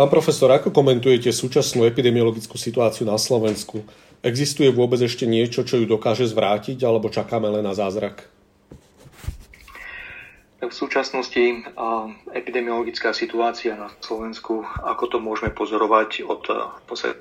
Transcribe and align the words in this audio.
Pán 0.00 0.08
profesor, 0.08 0.48
ako 0.48 0.72
komentujete 0.72 1.28
súčasnú 1.28 1.84
epidemiologickú 1.84 2.56
situáciu 2.56 3.04
na 3.04 3.20
Slovensku? 3.20 3.84
Existuje 4.24 4.72
vôbec 4.72 4.96
ešte 4.96 5.28
niečo, 5.28 5.60
čo 5.60 5.76
ju 5.76 5.84
dokáže 5.84 6.24
zvrátiť, 6.24 6.80
alebo 6.88 7.12
čakáme 7.12 7.44
len 7.52 7.60
na 7.60 7.76
zázrak? 7.76 8.24
V 10.64 10.72
súčasnosti 10.72 11.68
epidemiologická 12.32 13.12
situácia 13.12 13.76
na 13.76 13.92
Slovensku, 14.00 14.64
ako 14.64 15.04
to 15.04 15.18
môžeme 15.20 15.52
pozorovať 15.52 16.24
od 16.24 16.48
podstate 16.88 17.20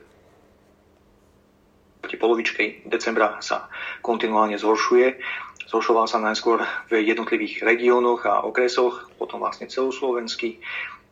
polovičkej 2.16 2.88
decembra 2.88 3.44
sa 3.44 3.68
kontinuálne 4.00 4.56
zhoršuje. 4.56 5.20
Zhoršoval 5.68 6.08
sa 6.08 6.24
najskôr 6.24 6.64
v 6.88 7.04
jednotlivých 7.04 7.60
regiónoch 7.60 8.24
a 8.24 8.40
okresoch, 8.48 9.12
potom 9.20 9.44
vlastne 9.44 9.68
celoslovenský. 9.68 10.64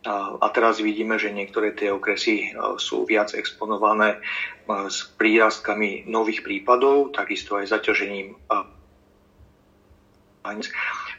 A 0.06 0.46
teraz 0.54 0.78
vidíme, 0.78 1.18
že 1.18 1.34
niektoré 1.34 1.74
tie 1.74 1.90
okresy 1.90 2.54
e, 2.54 2.78
sú 2.78 3.02
viac 3.02 3.34
exponované 3.34 4.14
e, 4.14 4.18
s 4.86 5.10
prírastkami 5.18 6.06
nových 6.06 6.46
prípadov, 6.46 7.10
takisto 7.10 7.58
aj 7.58 7.66
zaťažením 7.74 8.38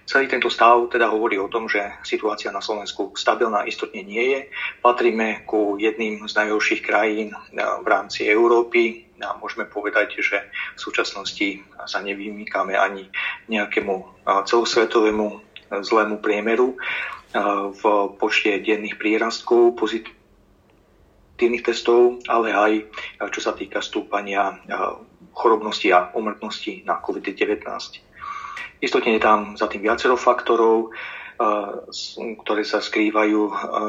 Celý 0.10 0.26
tento 0.26 0.50
stav 0.50 0.90
teda 0.90 1.06
hovorí 1.12 1.38
o 1.38 1.52
tom, 1.52 1.70
že 1.70 1.86
situácia 2.02 2.50
na 2.50 2.66
Slovensku 2.66 3.14
stabilná 3.14 3.68
istotne 3.70 4.02
nie 4.02 4.26
je. 4.34 4.40
Patríme 4.82 5.46
ku 5.46 5.78
jedným 5.78 6.26
z 6.26 6.34
najhorších 6.40 6.82
krajín 6.82 7.36
e, 7.36 7.38
v 7.60 7.88
rámci 7.88 8.32
Európy 8.32 9.12
a 9.20 9.36
môžeme 9.36 9.68
povedať, 9.68 10.24
že 10.24 10.48
v 10.50 10.80
súčasnosti 10.80 11.60
sa 11.84 12.00
nevymýkame 12.00 12.80
ani 12.80 13.12
nejakému 13.52 14.24
celosvetovému 14.48 15.49
zlému 15.70 16.18
priemeru 16.18 16.76
v 17.70 17.82
počte 18.18 18.58
denných 18.58 18.98
prírastkov 18.98 19.78
pozitívnych 19.78 21.62
testov, 21.62 22.26
ale 22.26 22.50
aj 22.52 22.74
čo 23.30 23.40
sa 23.40 23.54
týka 23.54 23.80
stúpania 23.86 24.58
chorobnosti 25.34 25.88
a 25.94 26.10
umrtnosti 26.18 26.84
na 26.84 26.98
COVID-19. 27.00 27.62
Istotne 28.82 29.16
je 29.16 29.22
tam 29.22 29.54
za 29.54 29.70
tým 29.70 29.86
viacero 29.86 30.18
faktorov, 30.18 30.92
ktoré 32.44 32.68
sa 32.68 32.84
skrývajú 32.84 33.40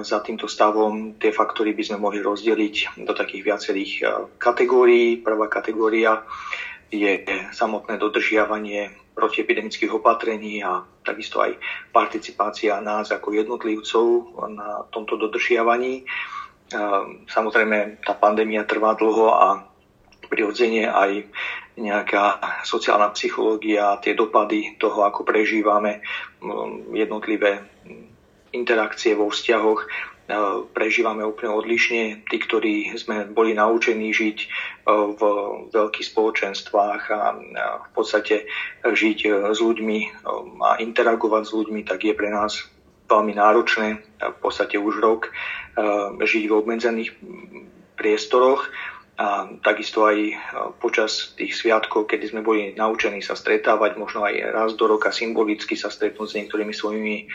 za 0.06 0.22
týmto 0.22 0.46
stavom. 0.46 1.18
Tie 1.18 1.34
faktory 1.34 1.74
by 1.74 1.82
sme 1.82 1.98
mohli 1.98 2.22
rozdeliť 2.22 3.02
do 3.02 3.10
takých 3.10 3.42
viacerých 3.42 3.92
kategórií. 4.38 5.18
Prvá 5.18 5.50
kategória 5.50 6.22
je 6.90 7.22
samotné 7.54 7.96
dodržiavanie 7.96 8.90
protiepidemických 9.14 9.94
opatrení 9.94 10.62
a 10.62 10.82
takisto 11.06 11.38
aj 11.38 11.54
participácia 11.94 12.78
nás 12.82 13.14
ako 13.14 13.34
jednotlivcov 13.34 14.06
na 14.50 14.82
tomto 14.90 15.14
dodržiavaní. 15.18 16.02
Samozrejme, 17.26 18.02
tá 18.02 18.14
pandémia 18.14 18.66
trvá 18.66 18.94
dlho 18.94 19.34
a 19.34 19.66
prirodzene 20.30 20.86
aj 20.86 21.26
nejaká 21.74 22.38
sociálna 22.62 23.10
psychológia, 23.14 23.98
tie 23.98 24.14
dopady 24.14 24.78
toho, 24.78 25.02
ako 25.02 25.26
prežívame 25.26 26.02
jednotlivé 26.94 27.66
interakcie 28.50 29.14
vo 29.14 29.30
vzťahoch, 29.30 29.86
prežívame 30.70 31.26
úplne 31.26 31.50
odlišne. 31.52 32.26
Tí, 32.26 32.36
ktorí 32.38 32.94
sme 32.94 33.26
boli 33.30 33.54
naučení 33.54 34.14
žiť 34.14 34.38
v 34.88 35.20
veľkých 35.74 36.06
spoločenstvách 36.06 37.02
a 37.10 37.22
v 37.84 37.88
podstate 37.90 38.46
žiť 38.84 39.18
s 39.50 39.58
ľuďmi 39.58 39.98
a 40.62 40.78
interagovať 40.78 41.42
s 41.46 41.54
ľuďmi, 41.54 41.80
tak 41.84 42.06
je 42.06 42.14
pre 42.14 42.30
nás 42.30 42.66
veľmi 43.10 43.34
náročné 43.34 43.98
v 44.22 44.38
podstate 44.38 44.78
už 44.78 45.02
rok 45.02 45.34
žiť 46.22 46.44
v 46.46 46.54
obmedzených 46.54 47.10
priestoroch 47.98 48.70
a 49.20 49.44
takisto 49.60 50.08
aj 50.08 50.16
počas 50.80 51.36
tých 51.36 51.52
sviatkov, 51.52 52.08
kedy 52.08 52.32
sme 52.32 52.40
boli 52.40 52.72
naučení 52.72 53.20
sa 53.20 53.36
stretávať, 53.36 54.00
možno 54.00 54.24
aj 54.24 54.34
raz 54.48 54.70
do 54.80 54.88
roka 54.88 55.12
symbolicky 55.12 55.76
sa 55.76 55.92
stretnúť 55.92 56.24
s 56.24 56.36
niektorými 56.40 56.72
svojimi 56.72 57.28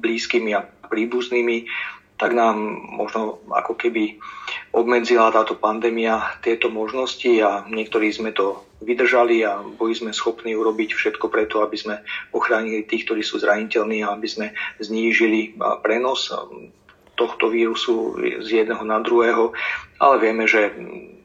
blízkymi 0.00 0.50
a 0.56 0.64
príbuznými, 0.86 1.66
tak 2.14 2.30
nám 2.30 2.56
možno 2.94 3.42
ako 3.50 3.74
keby 3.74 4.22
obmedzila 4.70 5.34
táto 5.34 5.58
pandémia 5.58 6.38
tieto 6.46 6.70
možnosti 6.70 7.30
a 7.42 7.66
niektorí 7.66 8.14
sme 8.14 8.30
to 8.30 8.62
vydržali 8.84 9.42
a 9.42 9.58
boli 9.58 9.98
sme 9.98 10.14
schopní 10.14 10.54
urobiť 10.54 10.94
všetko 10.94 11.26
preto, 11.26 11.64
aby 11.64 11.74
sme 11.74 11.94
ochránili 12.30 12.86
tých, 12.86 13.08
ktorí 13.08 13.22
sú 13.26 13.42
zraniteľní 13.42 14.06
a 14.06 14.14
aby 14.14 14.28
sme 14.30 14.46
znížili 14.78 15.58
prenos 15.82 16.30
tohto 17.14 17.50
vírusu 17.50 18.18
z 18.42 18.62
jedného 18.62 18.82
na 18.86 18.98
druhého, 19.02 19.54
ale 20.02 20.14
vieme, 20.18 20.46
že 20.46 20.70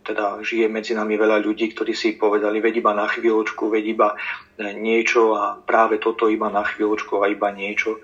teda 0.05 0.41
žije 0.41 0.65
medzi 0.73 0.97
nami 0.97 1.17
veľa 1.21 1.37
ľudí, 1.45 1.69
ktorí 1.69 1.93
si 1.93 2.17
povedali, 2.17 2.57
veď 2.57 2.81
iba 2.81 2.97
na 2.97 3.05
chvíľočku, 3.05 3.69
veď 3.69 3.83
iba 3.93 4.09
niečo 4.57 5.37
a 5.37 5.57
práve 5.61 6.01
toto 6.01 6.29
iba 6.33 6.49
na 6.49 6.65
chvíľočku 6.65 7.21
a 7.21 7.29
iba 7.29 7.53
niečo 7.53 8.01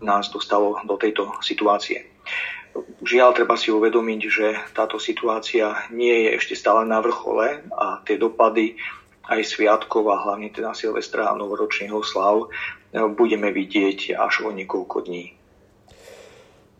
nás 0.00 0.28
dostalo 0.28 0.76
do 0.84 0.96
tejto 1.00 1.32
situácie. 1.40 2.08
Žiaľ, 3.00 3.30
treba 3.32 3.56
si 3.56 3.72
uvedomiť, 3.72 4.20
že 4.28 4.46
táto 4.76 5.00
situácia 5.00 5.88
nie 5.88 6.28
je 6.28 6.30
ešte 6.36 6.54
stále 6.56 6.84
na 6.84 7.00
vrchole 7.00 7.64
a 7.72 8.04
tie 8.04 8.20
dopady 8.20 8.76
aj 9.26 9.40
sviatkov 9.42 10.06
a 10.12 10.20
hlavne 10.22 10.52
teda 10.52 10.76
Silvestra 10.76 11.32
a 11.32 11.38
novoročných 11.38 11.90
oslav 11.90 12.52
budeme 13.16 13.50
vidieť 13.50 14.14
až 14.14 14.46
o 14.46 14.50
niekoľko 14.52 15.08
dní. 15.08 15.34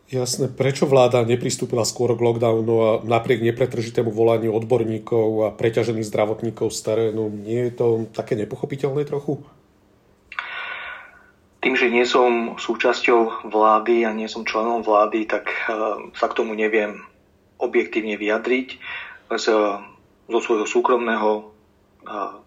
Jasné, 0.07 0.47
prečo 0.47 0.87
vláda 0.87 1.27
nepristúpila 1.27 1.83
skôr 1.83 2.15
k 2.15 2.23
lockdownu 2.23 2.75
a 2.79 2.89
napriek 3.03 3.43
nepretržitému 3.43 4.07
volaniu 4.07 4.55
odborníkov 4.55 5.27
a 5.43 5.47
preťažených 5.51 6.07
zdravotníkov 6.07 6.71
z 6.71 6.79
terénu, 6.79 7.27
nie 7.27 7.67
je 7.67 7.73
to 7.75 7.87
také 8.15 8.39
nepochopiteľné 8.39 9.03
trochu? 9.03 9.43
Tým, 11.67 11.75
že 11.75 11.91
nie 11.91 12.07
som 12.07 12.55
súčasťou 12.55 13.51
vlády 13.51 14.07
a 14.07 14.15
nie 14.15 14.31
som 14.31 14.47
členom 14.47 14.87
vlády, 14.87 15.27
tak 15.27 15.51
uh, 15.67 15.99
sa 16.15 16.31
k 16.31 16.37
tomu 16.39 16.55
neviem 16.55 17.03
objektívne 17.59 18.15
vyjadriť. 18.15 18.79
Z, 19.35 19.51
zo 20.31 20.39
svojho 20.39 20.63
súkromného 20.63 21.51
uh, 22.07 22.39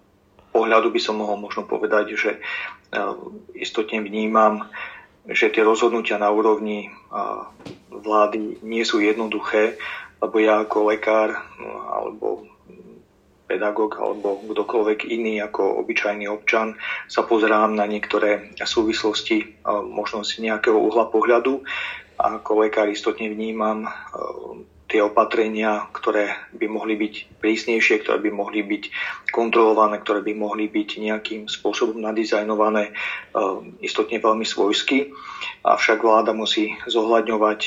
pohľadu 0.56 0.88
by 0.88 1.00
som 1.04 1.20
mohol 1.20 1.36
možno 1.36 1.68
povedať, 1.68 2.16
že 2.16 2.40
istotne 3.54 4.02
vnímam 4.02 4.66
že 5.28 5.52
tie 5.52 5.62
rozhodnutia 5.62 6.16
na 6.16 6.32
úrovni 6.32 6.90
vlády 7.92 8.64
nie 8.64 8.82
sú 8.82 9.04
jednoduché, 9.04 9.76
lebo 10.18 10.36
ja 10.40 10.64
ako 10.64 10.90
lekár 10.90 11.36
no, 11.60 11.70
alebo 11.92 12.26
pedagóg 13.50 13.98
alebo 13.98 14.38
kdokoľvek 14.46 15.10
iný 15.10 15.42
ako 15.42 15.82
obyčajný 15.82 16.30
občan 16.30 16.78
sa 17.10 17.26
pozerám 17.26 17.74
na 17.74 17.90
niektoré 17.90 18.54
súvislosti 18.62 19.66
možno 19.90 20.22
z 20.22 20.46
nejakého 20.46 20.78
uhla 20.78 21.10
pohľadu 21.10 21.66
a 22.22 22.38
ako 22.38 22.62
lekár 22.62 22.86
istotne 22.86 23.26
vnímam 23.26 23.90
tie 24.90 24.98
opatrenia, 25.06 25.86
ktoré 25.94 26.34
by 26.50 26.66
mohli 26.66 26.98
byť 26.98 27.38
prísnejšie, 27.38 28.02
ktoré 28.02 28.18
by 28.26 28.30
mohli 28.34 28.66
byť 28.66 28.84
kontrolované, 29.30 30.02
ktoré 30.02 30.26
by 30.26 30.34
mohli 30.34 30.66
byť 30.66 30.88
nejakým 30.98 31.42
spôsobom 31.46 32.02
nadizajnované, 32.02 32.90
eh, 32.90 33.56
istotne 33.86 34.18
veľmi 34.18 34.42
svojsky. 34.42 35.14
Avšak 35.62 36.02
vláda 36.02 36.34
musí 36.34 36.74
zohľadňovať 36.90 37.60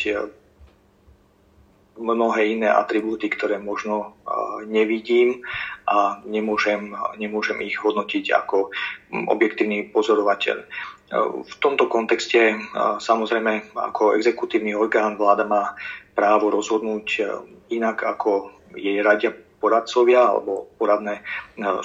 mnohé 1.97 2.57
iné 2.57 2.69
atribúty, 2.69 3.29
ktoré 3.29 3.61
možno 3.61 4.17
nevidím 4.65 5.45
a 5.85 6.23
nemôžem, 6.25 6.95
nemôžem 7.19 7.59
ich 7.61 7.77
hodnotiť 7.77 8.33
ako 8.33 8.73
objektívny 9.29 9.93
pozorovateľ. 9.93 10.57
V 11.45 11.53
tomto 11.61 11.85
kontexte 11.85 12.57
samozrejme 12.97 13.77
ako 13.77 14.17
exekutívny 14.17 14.73
orgán 14.73 15.13
vláda 15.13 15.45
má 15.45 15.77
právo 16.17 16.49
rozhodnúť 16.53 17.07
e, 17.17 17.21
inak 17.73 18.01
ako 18.01 18.53
jej 18.73 19.01
radia 19.01 19.33
poradcovia 19.61 20.29
alebo 20.29 20.73
poradné 20.77 21.21
e, 21.21 21.23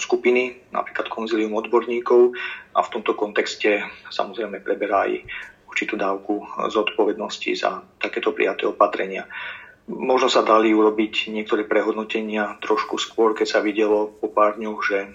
skupiny, 0.01 0.73
napríklad 0.73 1.13
konzilium 1.13 1.57
odborníkov 1.57 2.33
a 2.73 2.81
v 2.85 2.93
tomto 2.93 3.13
kontexte 3.17 3.85
samozrejme 4.09 4.65
preberá 4.65 5.09
aj 5.09 5.25
určitú 5.69 6.01
dávku 6.01 6.49
zodpovednosti 6.73 7.53
za 7.53 7.85
takéto 8.01 8.33
prijaté 8.33 8.65
opatrenia. 8.65 9.29
Možno 9.89 10.29
sa 10.29 10.45
dali 10.45 10.77
urobiť 10.77 11.33
niektoré 11.33 11.65
prehodnotenia 11.65 12.61
trošku 12.61 13.01
skôr, 13.01 13.33
keď 13.33 13.47
sa 13.49 13.61
videlo 13.65 14.13
po 14.21 14.29
pár 14.29 14.61
dňoch, 14.61 14.81
že 14.85 15.09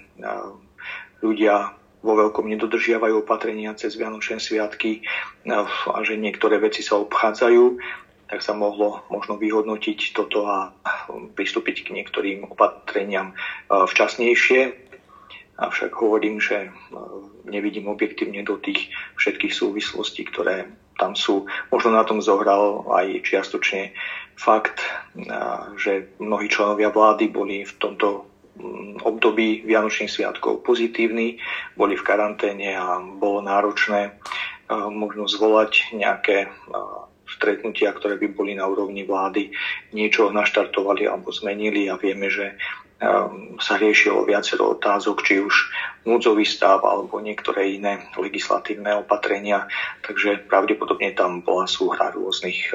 ľudia 1.22 1.78
vo 2.04 2.14
veľkom 2.20 2.50
nedodržiavajú 2.52 3.24
opatrenia 3.24 3.78
cez 3.80 3.96
Vianočné 3.96 4.42
sviatky 4.42 5.06
a 5.48 5.98
že 6.04 6.20
niektoré 6.20 6.60
veci 6.60 6.84
sa 6.84 7.00
obchádzajú 7.00 7.80
tak 8.34 8.42
sa 8.42 8.58
mohlo 8.58 9.06
možno 9.14 9.38
vyhodnotiť 9.38 10.18
toto 10.18 10.50
a 10.50 10.74
pristúpiť 11.38 11.86
k 11.86 11.94
niektorým 12.02 12.50
opatreniam 12.50 13.38
včasnejšie. 13.70 14.74
Avšak 15.62 15.94
hovorím, 15.94 16.42
že 16.42 16.74
nevidím 17.46 17.94
objektívne 17.94 18.42
do 18.42 18.58
tých 18.58 18.90
všetkých 19.22 19.54
súvislostí, 19.54 20.26
ktoré 20.34 20.66
tam 20.98 21.14
sú, 21.14 21.46
možno 21.70 21.94
na 21.94 22.02
tom 22.10 22.26
zohral 22.26 22.82
aj 22.90 23.22
čiastočne 23.22 23.94
fakt, 24.38 24.82
že 25.78 26.10
mnohí 26.20 26.50
členovia 26.50 26.90
vlády 26.90 27.30
boli 27.30 27.64
v 27.66 27.74
tomto 27.78 28.26
mm, 28.58 29.06
období 29.06 29.64
Vianočných 29.66 30.12
sviatkov 30.12 30.66
pozitívni, 30.66 31.38
boli 31.78 31.94
v 31.98 32.06
karanténe 32.06 32.76
a 32.76 33.00
bolo 33.00 33.42
náročné 33.46 34.18
možno 34.74 35.30
zvolať 35.30 35.94
nejaké 35.94 36.50
stretnutia, 37.30 37.94
ktoré 37.94 38.18
by 38.18 38.28
boli 38.32 38.54
na 38.54 38.70
úrovni 38.70 39.04
vlády, 39.04 39.52
niečo 39.92 40.30
naštartovali 40.30 41.10
alebo 41.10 41.34
zmenili 41.34 41.90
a 41.90 41.98
vieme, 41.98 42.30
že 42.30 42.56
sa 43.60 43.76
riešilo 43.76 44.24
viacero 44.24 44.80
otázok, 44.80 45.28
či 45.28 45.44
už 45.44 45.56
núdzový 46.08 46.48
stav 46.48 46.80
alebo 46.88 47.20
niektoré 47.20 47.76
iné 47.76 48.08
legislatívne 48.16 48.96
opatrenia, 49.04 49.68
takže 50.08 50.48
pravdepodobne 50.48 51.12
tam 51.12 51.44
bola 51.44 51.68
súhra 51.68 52.16
rôznych 52.16 52.72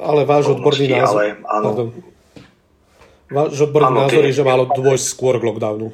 ale 0.00 0.28
váš 0.28 0.52
odborný 0.52 0.92
názor, 0.92 1.20
ale, 1.20 1.24
áno, 1.48 1.68
váš 3.28 3.60
odborný 3.64 3.88
áno, 3.92 4.00
názor 4.06 4.22
je, 4.28 4.36
že 4.36 4.44
malo 4.44 4.64
dôjsť 4.70 5.06
skôr 5.08 5.36
k 5.40 5.46
lockdownu. 5.48 5.92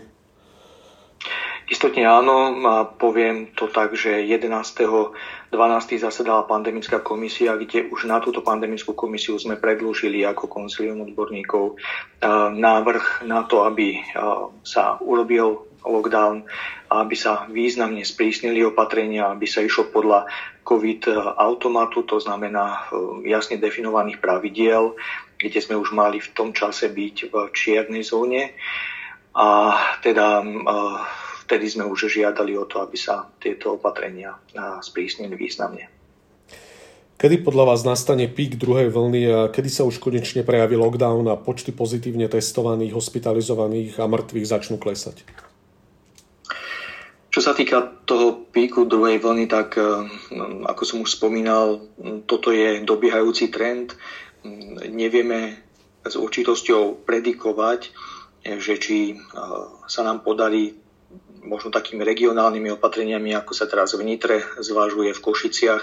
Istotne 1.69 2.09
áno, 2.09 2.49
a 2.65 2.89
poviem 2.89 3.53
to 3.53 3.69
tak, 3.69 3.93
že 3.93 4.25
11.12. 4.25 5.53
zasedala 6.01 6.49
pandemická 6.49 7.05
komisia, 7.05 7.61
kde 7.61 7.93
už 7.93 8.09
na 8.09 8.25
túto 8.25 8.41
pandemickú 8.41 8.97
komisiu 8.97 9.37
sme 9.37 9.61
predlúžili 9.61 10.25
ako 10.25 10.49
konsilium 10.49 11.05
odborníkov 11.05 11.77
návrh 12.57 13.29
na 13.29 13.45
to, 13.45 13.69
aby 13.69 14.01
sa 14.65 14.97
urobil 15.05 15.69
lockdown, 15.85 16.49
aby 16.89 17.13
sa 17.13 17.45
významne 17.53 18.01
sprísnili 18.01 18.65
opatrenia, 18.65 19.29
aby 19.29 19.45
sa 19.45 19.61
išlo 19.61 19.93
podľa 19.93 20.25
COVID 20.69 21.09
automatu, 21.41 22.05
to 22.05 22.21
znamená 22.21 22.93
jasne 23.25 23.57
definovaných 23.57 24.21
pravidiel, 24.21 24.93
kde 25.41 25.65
sme 25.65 25.81
už 25.81 25.97
mali 25.97 26.21
v 26.21 26.29
tom 26.37 26.53
čase 26.53 26.93
byť 26.93 27.33
v 27.33 27.35
čiernej 27.57 28.05
zóne. 28.05 28.53
A 29.33 29.73
teda 30.05 30.45
vtedy 31.49 31.73
sme 31.73 31.89
už 31.89 32.13
žiadali 32.13 32.53
o 32.61 32.69
to, 32.69 32.85
aby 32.85 33.01
sa 33.01 33.25
tieto 33.41 33.81
opatrenia 33.81 34.37
sprísnili 34.85 35.33
významne. 35.33 35.89
Kedy 37.19 37.43
podľa 37.43 37.75
vás 37.75 37.83
nastane 37.83 38.31
pík 38.31 38.61
druhej 38.61 38.95
vlny 38.95 39.23
a 39.27 39.39
kedy 39.51 39.71
sa 39.73 39.83
už 39.83 39.99
konečne 39.99 40.47
prejaví 40.47 40.79
lockdown 40.79 41.27
a 41.33 41.41
počty 41.41 41.75
pozitívne 41.75 42.31
testovaných, 42.31 42.95
hospitalizovaných 42.95 43.99
a 43.99 44.07
mŕtvych 44.07 44.47
začnú 44.47 44.77
klesať? 44.79 45.48
Čo 47.39 47.55
sa 47.55 47.55
týka 47.55 48.03
toho 48.03 48.51
píku 48.51 48.83
druhej 48.83 49.23
vlny, 49.23 49.47
tak 49.47 49.79
e, 49.79 49.87
ako 50.67 50.83
som 50.83 51.07
už 51.07 51.23
spomínal, 51.23 51.87
toto 52.27 52.51
je 52.51 52.83
dobiehajúci 52.83 53.47
trend. 53.55 53.95
Nevieme 54.91 55.55
s 56.03 56.19
určitosťou 56.19 57.07
predikovať, 57.07 57.95
že 58.43 58.75
či 58.83 59.15
e, 59.15 59.23
sa 59.87 60.03
nám 60.03 60.27
podarí 60.27 60.83
možno 61.47 61.71
takými 61.71 62.03
regionálnymi 62.03 62.75
opatreniami, 62.75 63.31
ako 63.39 63.55
sa 63.55 63.71
teraz 63.71 63.95
v 63.95 64.03
Nitre 64.03 64.43
zvažuje 64.59 65.15
v 65.15 65.23
Košiciach, 65.23 65.83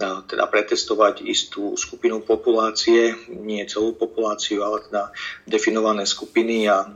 teda 0.00 0.48
pretestovať 0.48 1.28
istú 1.28 1.76
skupinu 1.76 2.24
populácie, 2.24 3.12
nie 3.28 3.60
celú 3.68 3.92
populáciu, 3.92 4.64
ale 4.64 4.80
teda 4.88 5.12
definované 5.44 6.08
skupiny 6.08 6.72
a 6.72 6.88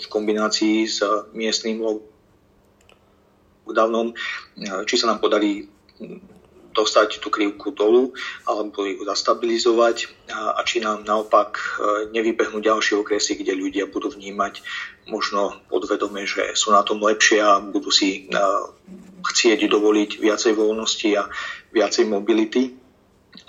v 0.00 0.06
kombinácii 0.08 0.88
s 0.88 1.04
miestnym 1.36 1.84
lockdownom, 3.68 4.16
či 4.88 4.94
sa 4.96 5.12
nám 5.12 5.20
podarí 5.20 5.68
dostať 6.78 7.18
tú 7.18 7.28
krivku 7.28 7.74
dolu 7.74 8.14
alebo 8.46 8.86
ju 8.86 9.02
zastabilizovať 9.02 10.30
a, 10.30 10.54
a 10.54 10.60
či 10.62 10.78
nám 10.78 11.02
naopak 11.02 11.58
e, 11.58 11.64
nevybehnú 12.14 12.62
ďalšie 12.62 13.02
okresy, 13.02 13.34
kde 13.34 13.58
ľudia 13.58 13.90
budú 13.90 14.14
vnímať 14.14 14.62
možno 15.10 15.58
podvedome, 15.66 16.22
že 16.22 16.54
sú 16.54 16.70
na 16.70 16.86
tom 16.86 17.02
lepšie 17.02 17.42
a 17.42 17.58
budú 17.58 17.90
si 17.90 18.30
e, 18.30 18.38
chcieť 19.26 19.66
dovoliť 19.66 20.22
viacej 20.22 20.54
voľnosti 20.54 21.10
a 21.18 21.26
viacej 21.74 22.06
mobility. 22.06 22.78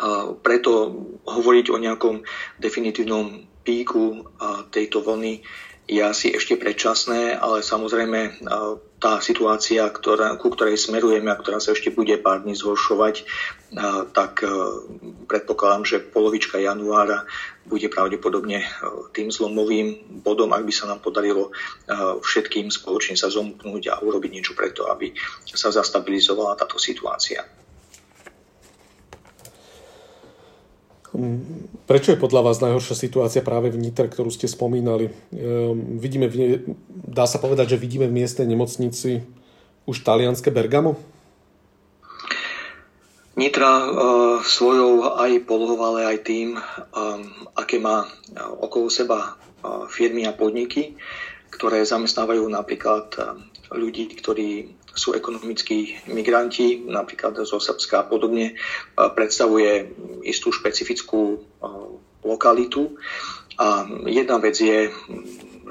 A 0.02 0.34
preto 0.34 0.96
hovoriť 1.30 1.66
o 1.70 1.78
nejakom 1.78 2.26
definitívnom 2.58 3.46
píku 3.68 4.26
tejto 4.72 5.04
vlny 5.04 5.44
je 5.90 6.02
asi 6.06 6.32
ešte 6.32 6.56
predčasné, 6.56 7.36
ale 7.36 7.66
samozrejme 7.66 8.46
tá 9.00 9.24
situácia, 9.24 9.88
ktorá, 9.88 10.36
ku 10.36 10.52
ktorej 10.52 10.76
smerujeme 10.76 11.32
a 11.32 11.40
ktorá 11.40 11.64
sa 11.64 11.72
ešte 11.72 11.88
bude 11.88 12.20
pár 12.20 12.44
dní 12.44 12.52
zhoršovať, 12.52 13.24
tak 14.12 14.44
predpokladám, 15.32 15.84
že 15.88 16.04
polovička 16.04 16.60
januára 16.60 17.24
bude 17.64 17.88
pravdepodobne 17.88 18.68
tým 19.16 19.32
zlomovým 19.32 20.20
bodom, 20.20 20.52
ak 20.52 20.68
by 20.68 20.74
sa 20.76 20.92
nám 20.92 21.00
podarilo 21.00 21.56
všetkým 22.20 22.68
spoločne 22.68 23.16
sa 23.16 23.32
zomknúť 23.32 23.84
a 23.88 24.04
urobiť 24.04 24.32
niečo 24.36 24.52
preto, 24.52 24.92
aby 24.92 25.16
sa 25.48 25.72
zastabilizovala 25.72 26.60
táto 26.60 26.76
situácia. 26.76 27.48
Prečo 31.90 32.14
je 32.14 32.22
podľa 32.22 32.42
vás 32.46 32.62
najhoršia 32.62 32.94
situácia 32.94 33.42
práve 33.42 33.74
v 33.74 33.82
Nitre, 33.82 34.06
ktorú 34.06 34.30
ste 34.30 34.46
spomínali? 34.46 35.10
Ehm, 35.34 35.98
vidíme, 35.98 36.30
v, 36.30 36.62
dá 36.90 37.26
sa 37.26 37.42
povedať, 37.42 37.74
že 37.76 37.82
vidíme 37.82 38.06
v 38.06 38.22
miestnej 38.22 38.46
nemocnici 38.46 39.26
už 39.90 40.06
talianské 40.06 40.54
Bergamo? 40.54 41.02
Nitra 43.40 43.72
uh, 43.72 43.88
svojou 44.44 45.16
aj 45.16 45.48
polohou, 45.48 45.80
ale 45.80 46.12
aj 46.12 46.18
tým, 46.28 46.60
um, 46.60 47.24
aké 47.56 47.80
má 47.80 48.04
okolo 48.60 48.92
seba 48.92 49.34
uh, 49.64 49.88
firmy 49.88 50.28
a 50.28 50.36
podniky, 50.36 51.00
ktoré 51.50 51.88
zamestnávajú 51.88 52.46
napríklad 52.52 53.16
ľudí, 53.74 54.12
ktorí 54.18 54.79
sú 54.96 55.14
ekonomickí 55.14 56.10
migranti, 56.10 56.84
napríklad 56.86 57.38
zo 57.46 57.62
Srbska 57.62 58.04
a 58.04 58.08
podobne, 58.08 58.58
predstavuje 58.96 59.90
istú 60.26 60.50
špecifickú 60.52 61.40
lokalitu. 62.26 62.98
A 63.60 63.84
jedna 64.08 64.40
vec 64.40 64.56
je, 64.56 64.88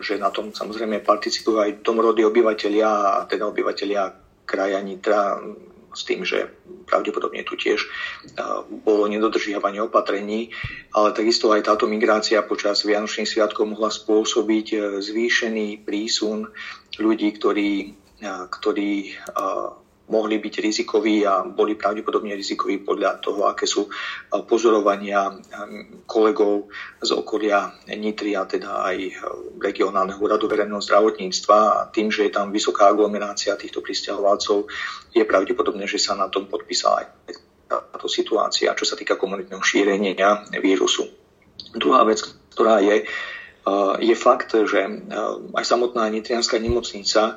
že 0.01 0.21
na 0.21 0.29
tom 0.29 0.53
samozrejme 0.53 1.01
participujú 1.01 1.57
aj 1.59 1.71
domorodí 1.81 2.23
obyvateľia 2.25 2.89
a 2.89 3.25
teda 3.25 3.49
obyvateľia 3.49 4.03
kraja 4.45 4.81
Nitra 4.81 5.41
s 5.93 6.05
tým, 6.05 6.23
že 6.25 6.53
pravdepodobne 6.89 7.45
tu 7.45 7.57
tiež 7.57 7.85
bolo 8.85 9.09
nedodržiavanie 9.09 9.81
opatrení, 9.85 10.53
ale 10.93 11.17
takisto 11.17 11.53
aj 11.53 11.69
táto 11.69 11.85
migrácia 11.89 12.41
počas 12.45 12.85
Vianočných 12.85 13.29
sviatkov 13.29 13.69
mohla 13.69 13.93
spôsobiť 13.93 14.67
e, 14.73 14.79
zvýšený 15.03 15.85
prísun 15.85 16.49
ľudí, 16.97 17.29
ktorí 17.37 17.97
ktorí 18.25 19.15
mohli 20.09 20.41
byť 20.41 20.55
rizikoví 20.65 21.29
a 21.29 21.45
boli 21.45 21.77
pravdepodobne 21.77 22.33
rizikoví 22.33 22.81
podľa 22.81 23.21
toho, 23.21 23.45
aké 23.45 23.69
sú 23.69 23.93
pozorovania 24.49 25.37
kolegov 26.09 26.73
z 27.05 27.13
okolia 27.13 27.77
Nitry 27.93 28.33
a 28.33 28.49
teda 28.49 28.89
aj 28.89 28.97
regionálneho 29.61 30.17
úradu 30.17 30.49
verejného 30.49 30.81
zdravotníctva. 30.81 31.59
A 31.61 31.93
tým, 31.93 32.09
že 32.09 32.25
je 32.25 32.33
tam 32.33 32.49
vysoká 32.49 32.89
aglomerácia 32.89 33.53
týchto 33.61 33.85
pristahovalcov, 33.85 34.73
je 35.13 35.29
pravdepodobné, 35.29 35.85
že 35.85 36.01
sa 36.01 36.17
na 36.17 36.33
tom 36.33 36.49
podpísala 36.49 37.05
aj 37.05 37.37
táto 37.69 38.09
situácia, 38.09 38.73
čo 38.73 38.89
sa 38.89 38.97
týka 38.97 39.21
komunitného 39.21 39.61
šírenia 39.61 40.49
vírusu. 40.57 41.05
Druhá 41.77 42.09
vec, 42.09 42.25
ktorá 42.57 42.81
je, 42.81 43.05
je 44.01 44.15
fakt, 44.17 44.57
že 44.57 44.89
aj 45.53 45.65
samotná 45.69 46.09
nitrianská 46.09 46.57
nemocnica 46.57 47.37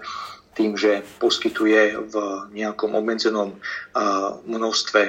tým, 0.52 0.76
že 0.76 1.00
poskytuje 1.24 2.12
v 2.12 2.16
nejakom 2.52 2.92
obmedzenom 2.92 3.56
množstve 4.44 5.02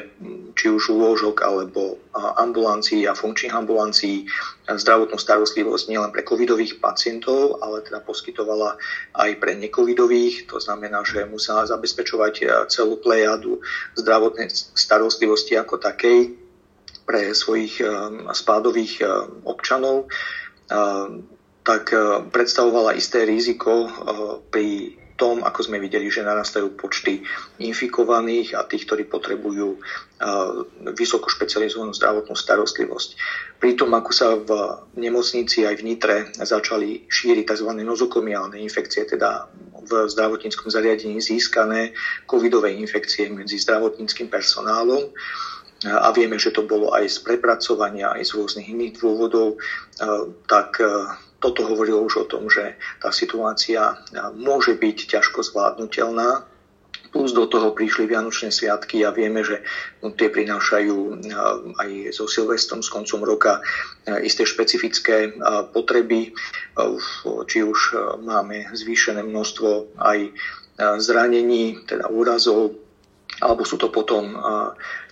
či 0.54 0.66
už 0.70 0.94
lôžok 0.94 1.42
alebo 1.42 1.99
ambulancií 2.14 3.11
a 3.11 3.18
funkčných 3.18 3.50
ambulancií 3.50 4.30
zdravotnú 4.70 5.18
starostlivosť 5.18 5.90
nielen 5.90 6.14
pre 6.14 6.22
covidových 6.22 6.78
pacientov, 6.78 7.58
ale 7.58 7.82
teda 7.82 7.99
poskytovala 8.06 8.78
aj 9.18 9.30
pre 9.42 9.58
necovidových. 9.58 10.46
To 10.46 10.62
znamená, 10.62 11.02
že 11.02 11.26
musela 11.26 11.66
zabezpečovať 11.66 12.66
celú 12.70 13.02
plejadu 13.02 13.58
zdravotnej 13.99 14.46
starostlivosti 14.78 15.58
ako 15.58 15.82
takej 15.82 16.38
pre 17.02 17.34
svojich 17.34 17.82
spádových 18.30 19.02
občanov 19.42 20.06
tak 21.62 21.94
predstavovala 22.30 22.94
isté 22.99 23.22
riziko 23.26 23.87
pri 24.50 24.99
tom, 25.22 25.46
ako 25.46 25.70
sme 25.70 25.78
videli, 25.78 26.10
že 26.10 26.26
narastajú 26.26 26.74
počty 26.74 27.22
infikovaných 27.62 28.58
a 28.58 28.66
tých, 28.66 28.90
ktorí 28.90 29.06
potrebujú 29.06 29.78
vysoko 30.98 31.30
špecializovanú 31.30 31.94
zdravotnú 31.94 32.34
starostlivosť. 32.34 33.10
Pri 33.62 33.78
tom, 33.78 33.94
ako 33.94 34.10
sa 34.10 34.34
v 34.34 34.50
nemocnici 34.98 35.62
aj 35.62 35.78
v 35.78 35.86
Nitre 35.86 36.16
začali 36.42 37.06
šíriť 37.06 37.54
tzv. 37.54 37.70
nozokomiálne 37.70 38.58
infekcie, 38.58 39.06
teda 39.06 39.46
v 39.86 40.10
zdravotníckom 40.10 40.66
zariadení 40.74 41.22
získané 41.22 41.94
covidové 42.26 42.74
infekcie 42.74 43.30
medzi 43.30 43.62
zdravotníckým 43.62 44.26
personálom 44.26 45.06
a 45.86 46.10
vieme, 46.14 46.38
že 46.38 46.54
to 46.54 46.66
bolo 46.66 46.94
aj 46.94 47.06
z 47.06 47.18
prepracovania, 47.26 48.14
aj 48.14 48.26
z 48.26 48.34
rôznych 48.38 48.70
iných 48.70 49.02
dôvodov, 49.02 49.58
tak 50.46 50.78
toto 51.42 51.66
hovorilo 51.66 52.06
už 52.06 52.22
o 52.22 52.28
tom, 52.30 52.46
že 52.46 52.78
tá 53.02 53.11
situácia 53.11 53.99
môže 54.38 54.78
byť 54.78 55.18
ťažko 55.18 55.42
zvládnutelná 55.42 56.46
Plus 57.12 57.37
do 57.37 57.44
toho 57.44 57.76
prišli 57.76 58.08
Vianočné 58.08 58.49
sviatky 58.49 59.04
a 59.04 59.12
vieme, 59.12 59.44
že 59.44 59.61
no, 60.00 60.16
tie 60.16 60.32
prinášajú 60.32 61.20
aj 61.76 61.90
so 62.16 62.25
Silvestrom 62.25 62.80
s 62.80 62.88
koncom 62.88 63.20
roka 63.20 63.61
isté 64.25 64.49
špecifické 64.49 65.37
potreby. 65.76 66.32
Či 67.52 67.58
už 67.68 67.80
máme 68.25 68.64
zvýšené 68.72 69.28
množstvo 69.28 70.00
aj 70.00 70.32
zranení, 71.04 71.84
teda 71.84 72.08
úrazov, 72.08 72.80
alebo 73.44 73.68
sú 73.68 73.76
to 73.76 73.92
potom 73.92 74.32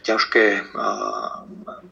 ťažké 0.01 0.45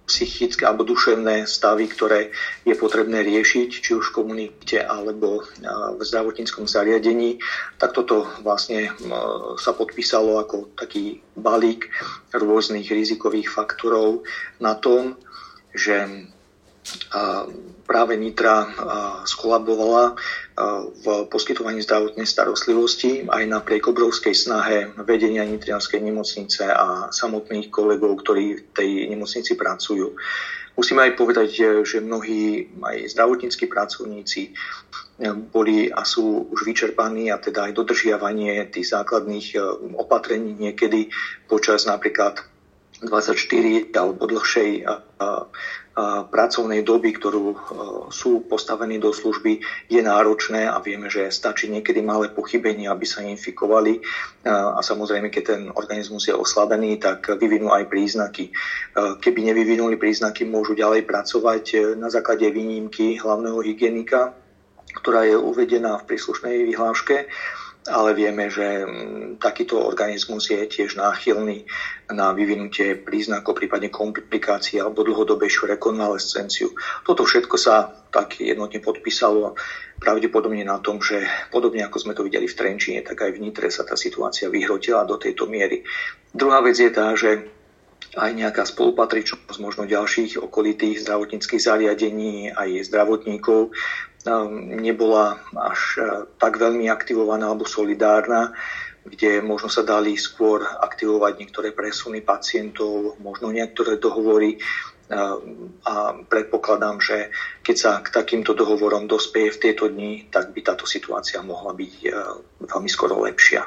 psychické 0.08 0.64
alebo 0.64 0.88
duševné 0.88 1.44
stavy, 1.44 1.84
ktoré 1.92 2.32
je 2.64 2.72
potrebné 2.72 3.20
riešiť, 3.20 3.68
či 3.68 3.90
už 3.92 4.10
v 4.10 4.16
komunite 4.24 4.80
alebo 4.80 5.44
v 5.96 6.00
zdravotníckom 6.00 6.64
zariadení, 6.64 7.38
tak 7.76 7.92
toto 7.92 8.24
vlastne 8.40 8.88
sa 9.60 9.76
podpísalo 9.76 10.40
ako 10.40 10.72
taký 10.72 11.20
balík 11.36 11.92
rôznych 12.32 12.88
rizikových 12.88 13.52
faktorov 13.52 14.24
na 14.58 14.72
tom, 14.72 15.20
že 15.76 16.08
práve 17.88 18.20
Nitra 18.20 18.68
skolabovala 19.24 20.12
v 21.04 21.06
poskytovaní 21.32 21.80
zdravotnej 21.80 22.28
starostlivosti 22.28 23.24
aj 23.24 23.44
napriek 23.48 23.88
obrovskej 23.88 24.34
snahe 24.36 24.92
vedenia 25.06 25.46
Nitrianskej 25.48 26.04
nemocnice 26.04 26.68
a 26.68 27.08
samotných 27.08 27.72
kolegov, 27.72 28.20
ktorí 28.20 28.44
v 28.58 28.62
tej 28.76 28.90
nemocnici 29.08 29.56
pracujú. 29.56 30.12
Musíme 30.78 31.10
aj 31.10 31.18
povedať, 31.18 31.48
že 31.82 31.98
mnohí 31.98 32.70
aj 32.78 33.10
zdravotníckí 33.10 33.66
pracovníci 33.66 34.54
boli 35.50 35.90
a 35.90 36.06
sú 36.06 36.46
už 36.54 36.62
vyčerpaní 36.62 37.34
a 37.34 37.42
teda 37.42 37.66
aj 37.66 37.72
dodržiavanie 37.74 38.62
tých 38.70 38.94
základných 38.94 39.58
opatrení 39.98 40.54
niekedy 40.54 41.10
počas 41.50 41.82
napríklad 41.90 42.38
24 43.02 43.90
alebo 43.94 44.22
dlhšej 44.26 44.70
pracovnej 46.30 46.86
doby, 46.86 47.16
ktorú 47.16 47.44
e, 47.50 47.56
sú 48.14 48.46
postavení 48.46 49.02
do 49.02 49.10
služby, 49.10 49.60
je 49.90 50.00
náročné 50.00 50.70
a 50.70 50.78
vieme, 50.78 51.10
že 51.10 51.28
stačí 51.32 51.66
niekedy 51.66 52.00
malé 52.00 52.30
pochybenie, 52.30 52.86
aby 52.86 53.06
sa 53.06 53.24
infikovali 53.24 54.00
a 54.46 54.80
samozrejme, 54.80 55.28
keď 55.28 55.42
ten 55.44 55.62
organizmus 55.74 56.30
je 56.30 56.34
oslabený, 56.34 57.02
tak 57.02 57.26
vyvinú 57.36 57.74
aj 57.74 57.90
príznaky. 57.90 58.48
E, 58.48 58.52
keby 59.18 59.50
nevyvinuli 59.50 59.98
príznaky, 59.98 60.46
môžu 60.46 60.78
ďalej 60.78 61.04
pracovať 61.04 61.64
e, 61.74 61.76
na 61.98 62.08
základe 62.08 62.46
výnimky 62.48 63.18
hlavného 63.18 63.58
hygienika, 63.60 64.32
ktorá 65.02 65.26
je 65.28 65.36
uvedená 65.36 66.00
v 66.00 66.06
príslušnej 66.14 66.64
vyhláške 66.64 67.28
ale 67.88 68.12
vieme, 68.12 68.52
že 68.52 68.84
mm, 68.84 69.40
takýto 69.40 69.80
organizmus 69.80 70.52
je 70.52 70.60
tiež 70.68 71.00
náchylný 71.00 71.64
na 72.12 72.36
vyvinutie 72.36 72.94
príznakov, 73.00 73.56
prípadne 73.56 73.88
komplikácií 73.88 74.78
alebo 74.78 75.04
dlhodobejšiu 75.04 75.72
rekonvalescenciu. 75.74 76.72
Toto 77.02 77.24
všetko 77.24 77.56
sa 77.56 77.90
tak 78.12 78.40
jednotne 78.40 78.80
podpísalo 78.80 79.56
pravdepodobne 79.98 80.64
na 80.64 80.78
tom, 80.78 81.00
že 81.02 81.24
podobne 81.52 81.84
ako 81.84 81.96
sme 81.98 82.16
to 82.16 82.24
videli 82.24 82.46
v 82.46 82.56
Trenčine, 82.56 83.00
tak 83.02 83.24
aj 83.24 83.34
v 83.34 83.42
Nitre 83.42 83.68
sa 83.72 83.82
tá 83.84 83.98
situácia 83.98 84.48
vyhrotila 84.52 85.04
do 85.08 85.18
tejto 85.18 85.48
miery. 85.48 85.82
Druhá 86.32 86.62
vec 86.62 86.78
je 86.78 86.92
tá, 86.92 87.12
že 87.16 87.48
aj 88.16 88.30
nejaká 88.32 88.64
spolupatričnosť 88.64 89.58
možno 89.60 89.84
ďalších 89.84 90.40
okolitých 90.40 91.04
zdravotníckých 91.04 91.60
zariadení, 91.60 92.48
aj 92.56 92.88
zdravotníkov 92.88 93.74
nebola 94.78 95.38
až 95.54 95.80
e, 95.98 96.02
tak 96.40 96.58
veľmi 96.58 96.90
aktivovaná 96.90 97.52
alebo 97.52 97.68
solidárna, 97.68 98.56
kde 99.06 99.40
možno 99.40 99.70
sa 99.70 99.86
dali 99.86 100.18
skôr 100.18 100.64
aktivovať 100.64 101.32
niektoré 101.38 101.68
presuny 101.72 102.20
pacientov, 102.20 103.16
možno 103.22 103.54
niektoré 103.54 103.96
dohovory 103.96 104.58
a 105.88 106.12
predpokladám, 106.28 107.00
že 107.00 107.32
keď 107.64 107.76
sa 107.76 107.92
k 108.04 108.12
takýmto 108.12 108.52
dohovorom 108.52 109.08
dospeje 109.08 109.56
v 109.56 109.60
tieto 109.60 109.88
dni, 109.88 110.28
tak 110.28 110.52
by 110.52 110.60
táto 110.60 110.84
situácia 110.84 111.40
mohla 111.40 111.72
byť 111.72 111.92
e, 112.04 112.08
veľmi 112.68 112.90
skoro 112.92 113.24
lepšia. 113.24 113.64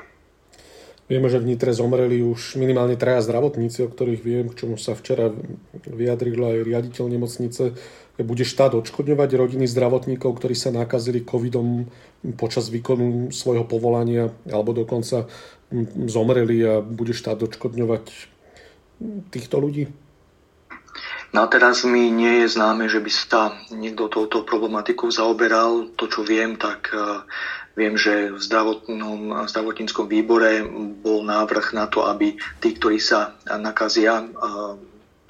Vieme, 1.10 1.28
že 1.28 1.44
v 1.44 1.52
Nitre 1.52 1.76
zomreli 1.76 2.24
už 2.24 2.56
minimálne 2.56 2.96
traja 2.96 3.26
zdravotníci, 3.26 3.84
o 3.84 3.92
ktorých 3.92 4.22
viem, 4.24 4.46
k 4.48 4.64
čomu 4.64 4.80
sa 4.80 4.96
včera 4.96 5.34
vyjadril 5.84 6.40
aj 6.40 6.58
riaditeľ 6.64 7.06
nemocnice. 7.10 7.64
Bude 8.22 8.46
štát 8.46 8.78
odškodňovať 8.78 9.30
rodiny 9.38 9.66
zdravotníkov, 9.68 10.38
ktorí 10.38 10.56
sa 10.56 10.70
nakazili 10.74 11.26
covidom 11.26 11.90
počas 12.38 12.70
výkonu 12.70 13.34
svojho 13.34 13.66
povolania 13.66 14.30
alebo 14.50 14.74
dokonca 14.74 15.26
zomreli 16.06 16.62
a 16.66 16.74
bude 16.84 17.16
štát 17.16 17.42
odškodňovať 17.42 18.06
týchto 19.34 19.58
ľudí? 19.58 19.90
No 21.32 21.48
a 21.48 21.48
teraz 21.48 21.88
mi 21.88 22.12
nie 22.12 22.44
je 22.44 22.60
známe, 22.60 22.92
že 22.92 23.00
by 23.00 23.08
sa 23.08 23.56
niekto 23.72 24.12
touto 24.12 24.44
problematikou 24.44 25.08
zaoberal. 25.08 25.88
To, 25.96 26.12
čo 26.12 26.28
viem, 26.28 26.60
tak 26.60 26.92
Viem, 27.72 27.96
že 27.96 28.36
v 28.36 28.40
zdravotnom, 28.40 29.48
zdravotníckom 29.48 30.12
výbore 30.12 30.60
bol 31.00 31.24
návrh 31.24 31.72
na 31.72 31.88
to, 31.88 32.04
aby 32.04 32.36
tí, 32.60 32.76
ktorí 32.76 33.00
sa 33.00 33.40
nakazia 33.48 34.28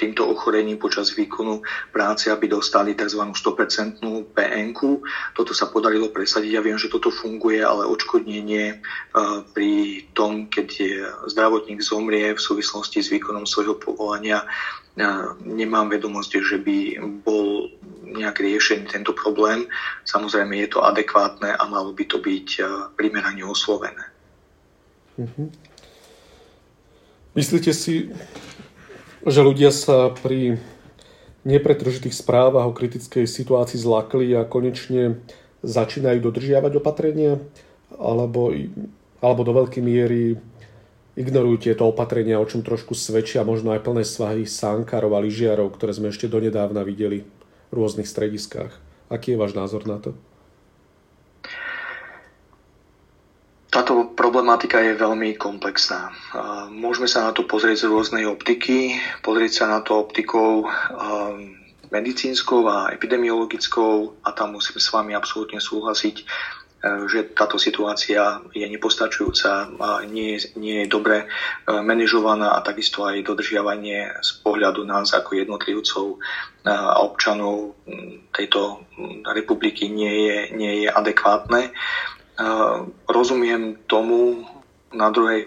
týmto 0.01 0.25
ochorením 0.25 0.81
počas 0.81 1.13
výkonu 1.13 1.61
práce, 1.93 2.33
aby 2.33 2.49
dostali 2.49 2.97
tzv. 2.97 3.21
100% 3.21 4.01
PN. 4.33 4.73
Toto 5.37 5.53
sa 5.53 5.69
podarilo 5.69 6.09
presadiť. 6.09 6.51
Ja 6.57 6.65
viem, 6.65 6.81
že 6.81 6.89
toto 6.89 7.13
funguje, 7.13 7.61
ale 7.61 7.85
odškodnenie 7.85 8.81
pri 9.53 9.71
tom, 10.17 10.49
keď 10.49 10.69
zdravotník 11.29 11.85
zomrie 11.85 12.33
v 12.33 12.41
súvislosti 12.41 13.05
s 13.05 13.13
výkonom 13.13 13.45
svojho 13.45 13.77
povolania, 13.77 14.41
nemám 15.45 15.93
vedomosť, 15.93 16.31
že 16.41 16.57
by 16.57 16.99
bol 17.23 17.71
nejak 18.11 18.43
riešený 18.43 18.91
tento 18.91 19.15
problém. 19.15 19.65
Samozrejme 20.03 20.59
je 20.59 20.69
to 20.75 20.83
adekvátne 20.83 21.55
a 21.55 21.63
malo 21.71 21.95
by 21.95 22.03
to 22.05 22.19
byť 22.19 22.47
eh, 22.59 22.65
primerane 22.99 23.43
oslovené. 23.47 24.03
Mm-hmm. 25.15 25.47
Myslíte 27.31 27.71
si, 27.71 28.11
že 29.25 29.41
ľudia 29.45 29.69
sa 29.69 30.09
pri 30.09 30.57
nepretržitých 31.45 32.13
správach 32.13 32.69
o 32.69 32.77
kritickej 32.77 33.25
situácii 33.25 33.77
zlakli 33.81 34.33
a 34.37 34.45
konečne 34.45 35.21
začínajú 35.65 36.21
dodržiavať 36.21 36.71
opatrenia? 36.77 37.41
Alebo, 37.97 38.53
alebo 39.19 39.41
do 39.43 39.53
veľkej 39.53 39.83
miery 39.83 40.39
ignorujú 41.19 41.69
tieto 41.69 41.91
opatrenia, 41.91 42.39
o 42.39 42.47
čom 42.47 42.63
trošku 42.63 42.95
svedčia 42.95 43.43
možno 43.43 43.75
aj 43.75 43.83
plné 43.83 44.03
svahy 44.07 44.47
sánkárov 44.47 45.11
a 45.13 45.19
lyžiarov, 45.19 45.75
ktoré 45.75 45.91
sme 45.91 46.09
ešte 46.09 46.31
donedávna 46.31 46.87
videli 46.87 47.27
rôznych 47.69 48.07
strediskách. 48.07 48.71
Aký 49.11 49.35
je 49.35 49.41
váš 49.41 49.51
názor 49.51 49.83
na 49.83 49.99
to? 49.99 50.15
Táto 53.91 54.07
problematika 54.15 54.79
je 54.79 54.95
veľmi 54.95 55.35
komplexná. 55.35 56.15
Môžeme 56.71 57.11
sa 57.11 57.27
na 57.27 57.35
to 57.35 57.43
pozrieť 57.43 57.83
z 57.83 57.91
rôznej 57.91 58.23
optiky, 58.23 58.95
pozrieť 59.19 59.51
sa 59.51 59.65
na 59.67 59.83
to 59.83 59.99
optikou 59.99 60.63
medicínskou 61.91 62.71
a 62.71 62.95
epidemiologickou 62.95 64.15
a 64.23 64.31
tam 64.31 64.55
musím 64.55 64.79
s 64.79 64.95
vami 64.95 65.11
absolútne 65.11 65.59
súhlasiť 65.59 66.23
že 66.81 67.35
táto 67.37 67.61
situácia 67.61 68.41
je 68.57 68.65
nepostačujúca, 68.65 69.69
a 69.77 70.01
nie, 70.09 70.41
nie 70.57 70.81
je 70.81 70.87
dobre 70.89 71.21
e, 71.21 71.25
manažovaná 71.69 72.57
a 72.57 72.65
takisto 72.65 73.05
aj 73.05 73.21
dodržiavanie 73.21 74.09
z 74.17 74.41
pohľadu 74.41 74.81
nás 74.81 75.13
ako 75.13 75.45
jednotlivcov 75.45 76.05
e, 76.09 76.17
a 76.73 77.05
občanov 77.05 77.77
tejto 78.33 78.81
republiky 79.29 79.93
nie 79.93 80.25
je, 80.25 80.37
nie 80.57 80.73
je 80.81 80.89
adekvátne. 80.89 81.69
E, 82.41 82.45
rozumiem 83.05 83.77
tomu 83.85 84.49
na 84.89 85.13
druhej. 85.13 85.45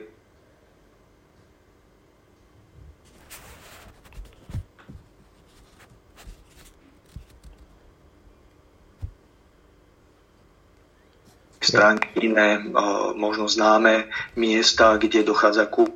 Stránky 11.65 12.31
iné 12.31 12.61
možno 13.19 13.51
známe 13.51 14.07
miesta, 14.39 14.95
kde 15.01 15.27
dochádza 15.27 15.67
ku 15.67 15.89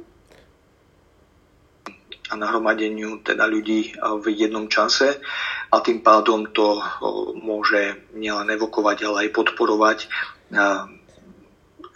a 2.29 2.35
nahromadeniu 2.37 3.25
teda 3.25 3.49
ľudí 3.49 3.95
v 3.97 4.27
jednom 4.33 4.69
čase. 4.69 5.21
A 5.73 5.81
tým 5.81 6.01
pádom 6.05 6.51
to 6.53 6.81
môže 7.41 8.01
nielen 8.17 8.49
evokovať, 8.53 9.07
ale 9.07 9.29
aj 9.29 9.37
podporovať 9.37 9.99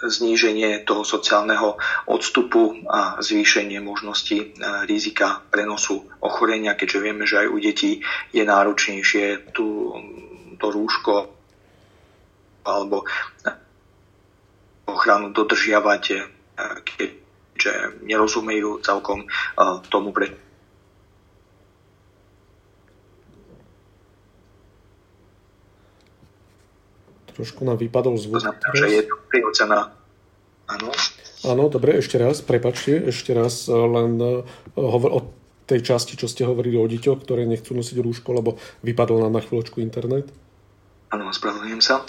zníženie 0.02 0.82
toho 0.82 1.06
sociálneho 1.06 1.78
odstupu 2.10 2.74
a 2.90 3.22
zvýšenie 3.22 3.78
možnosti 3.78 4.58
rizika 4.90 5.46
prenosu 5.50 6.02
ochorenia, 6.18 6.74
keďže 6.74 6.98
vieme, 6.98 7.24
že 7.24 7.46
aj 7.46 7.48
u 7.48 7.58
detí 7.62 8.02
je 8.34 8.42
náročnejšie 8.42 9.54
tú, 9.54 9.94
to 10.58 10.66
rúško 10.70 11.30
alebo 12.66 13.06
ochranu 14.86 15.30
dodržiavať, 15.30 16.02
keďže 16.82 18.02
nerozumejú 18.02 18.82
celkom 18.82 19.26
tomu, 19.86 20.10
pre 20.10 20.34
Trošku 27.42 27.66
nám 27.66 27.82
vypadol 27.82 28.14
zvuk. 28.14 28.38
To 28.38 28.46
znamená, 28.46 28.70
že 28.78 28.86
je 28.86 29.02
to 29.10 29.18
prirodzená. 29.26 29.90
Áno. 30.70 30.94
Áno, 31.42 31.66
dobre, 31.66 31.98
ešte 31.98 32.22
raz, 32.22 32.38
prepačte, 32.38 33.10
ešte 33.10 33.34
raz 33.34 33.66
e, 33.66 33.74
len 33.74 34.14
uh, 34.22 34.46
hovor 34.78 35.10
o 35.10 35.20
tej 35.66 35.82
časti, 35.82 36.14
čo 36.14 36.30
ste 36.30 36.46
hovorili 36.46 36.78
o 36.78 36.86
deťoch, 36.86 37.18
ktoré 37.26 37.50
nechcú 37.50 37.74
nosiť 37.74 37.98
rúško, 37.98 38.30
lebo 38.30 38.62
vypadol 38.86 39.26
nám 39.26 39.34
na 39.34 39.42
chvíľočku 39.42 39.82
internet. 39.82 40.30
Áno, 41.10 41.34
spravedlňujem 41.34 41.82
sa. 41.82 42.06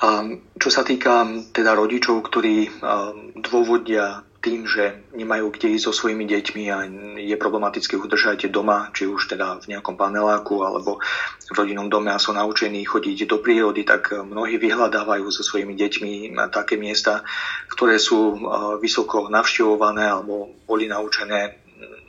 Um, 0.00 0.40
čo 0.56 0.72
sa 0.72 0.82
týka 0.88 1.28
teda 1.52 1.76
rodičov, 1.76 2.24
ktorí 2.32 2.72
um, 2.80 3.36
dôvodia 3.44 4.24
tým, 4.42 4.66
že 4.66 5.06
nemajú 5.14 5.54
kde 5.54 5.78
ísť 5.78 5.86
so 5.86 5.94
svojimi 5.94 6.26
deťmi 6.26 6.64
a 6.74 6.78
je 7.22 7.36
problematické 7.38 7.94
udržať 7.94 8.50
doma, 8.50 8.90
či 8.90 9.06
už 9.06 9.30
teda 9.30 9.62
v 9.62 9.78
nejakom 9.78 9.94
paneláku 9.94 10.66
alebo 10.66 10.98
v 11.46 11.54
rodinnom 11.54 11.86
dome 11.86 12.10
a 12.10 12.18
sú 12.18 12.34
naučení 12.34 12.82
chodiť 12.82 13.30
do 13.30 13.38
prírody, 13.38 13.86
tak 13.86 14.10
mnohí 14.10 14.58
vyhľadávajú 14.58 15.30
so 15.30 15.46
svojimi 15.46 15.78
deťmi 15.78 16.34
na 16.34 16.50
také 16.50 16.74
miesta, 16.74 17.22
ktoré 17.70 18.02
sú 18.02 18.34
vysoko 18.82 19.30
navštevované 19.30 20.10
alebo 20.10 20.50
boli 20.66 20.90
naučené 20.90 21.62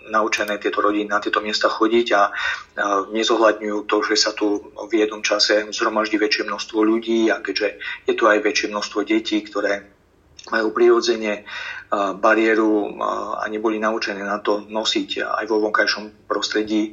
naučené 0.03 0.59
tieto 0.59 0.83
rodiny 0.83 1.07
na 1.07 1.23
tieto 1.23 1.39
miesta 1.39 1.71
chodiť 1.71 2.07
a 2.11 2.27
nezohľadňujú 3.15 3.77
to, 3.87 3.97
že 4.03 4.15
sa 4.19 4.35
tu 4.35 4.59
v 4.75 4.91
jednom 4.99 5.23
čase 5.23 5.71
zhromaždí 5.71 6.19
väčšie 6.19 6.43
množstvo 6.43 6.83
ľudí 6.83 7.31
a 7.31 7.39
keďže 7.39 7.79
je 8.11 8.13
tu 8.13 8.27
aj 8.27 8.43
väčšie 8.43 8.67
množstvo 8.67 8.99
detí, 9.07 9.39
ktoré 9.39 9.87
majú 10.51 10.75
prirodzene 10.75 11.47
bariéru 12.17 12.97
a 13.37 13.45
neboli 13.49 13.77
naučené 13.77 14.25
na 14.25 14.41
to 14.41 14.65
nosiť 14.65 15.21
aj 15.21 15.45
vo 15.45 15.61
vonkajšom 15.61 16.25
prostredí 16.25 16.89
e, 16.89 16.91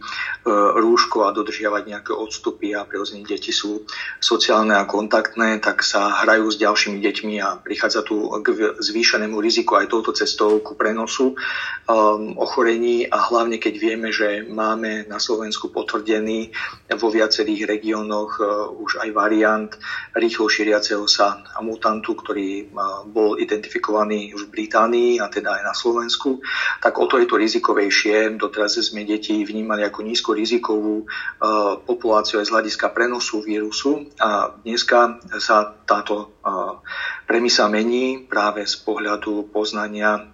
rúško 0.77 1.25
a 1.25 1.33
dodržiavať 1.33 1.83
nejaké 1.89 2.13
odstupy 2.13 2.77
a 2.77 2.85
prirodzene 2.85 3.25
deti 3.25 3.49
sú 3.49 3.89
sociálne 4.21 4.77
a 4.77 4.85
kontaktné, 4.85 5.57
tak 5.65 5.81
sa 5.81 6.21
hrajú 6.21 6.53
s 6.53 6.61
ďalšími 6.61 7.01
deťmi 7.01 7.35
a 7.41 7.57
prichádza 7.57 8.05
tu 8.05 8.29
k 8.45 8.77
zvýšenému 8.77 9.41
riziku 9.41 9.81
aj 9.81 9.89
touto 9.89 10.13
cestou 10.13 10.61
ku 10.61 10.77
prenosu 10.77 11.33
um, 11.33 12.37
ochorení. 12.37 13.09
A 13.09 13.25
hlavne 13.33 13.57
keď 13.57 13.75
vieme, 13.81 14.13
že 14.13 14.45
máme 14.45 15.09
na 15.09 15.17
Slovensku 15.17 15.73
potvrdený 15.73 16.53
vo 17.01 17.09
viacerých 17.09 17.65
regiónoch 17.65 18.37
uh, 18.37 18.69
už 18.77 19.01
aj 19.01 19.09
variant 19.17 19.73
rýchlo 20.13 20.53
šíriaceho 20.53 21.09
sa 21.09 21.41
mutantu, 21.65 22.19
ktorý 22.19 22.73
bol 23.09 23.39
identifikovaný 23.41 24.33
v 24.35 24.43
Británii 24.51 24.90
a 25.21 25.31
teda 25.31 25.61
aj 25.61 25.63
na 25.63 25.75
Slovensku, 25.77 26.41
tak 26.83 26.99
o 26.99 27.07
to 27.07 27.21
je 27.21 27.29
to 27.29 27.37
rizikovejšie. 27.37 28.41
Doteraz 28.41 28.81
sme 28.81 29.07
deti 29.07 29.45
vnímali 29.45 29.85
ako 29.87 30.01
nízko 30.03 30.31
rizikovú 30.33 31.05
uh, 31.05 31.79
populáciu 31.85 32.41
aj 32.41 32.49
z 32.49 32.55
hľadiska 32.57 32.87
prenosu 32.91 33.45
vírusu 33.45 34.09
a 34.17 34.57
dneska 34.65 35.21
sa 35.39 35.77
táto 35.85 36.41
premisa 37.27 37.69
mení 37.69 38.27
práve 38.27 38.67
z 38.67 38.77
pohľadu 38.83 39.51
poznania 39.53 40.31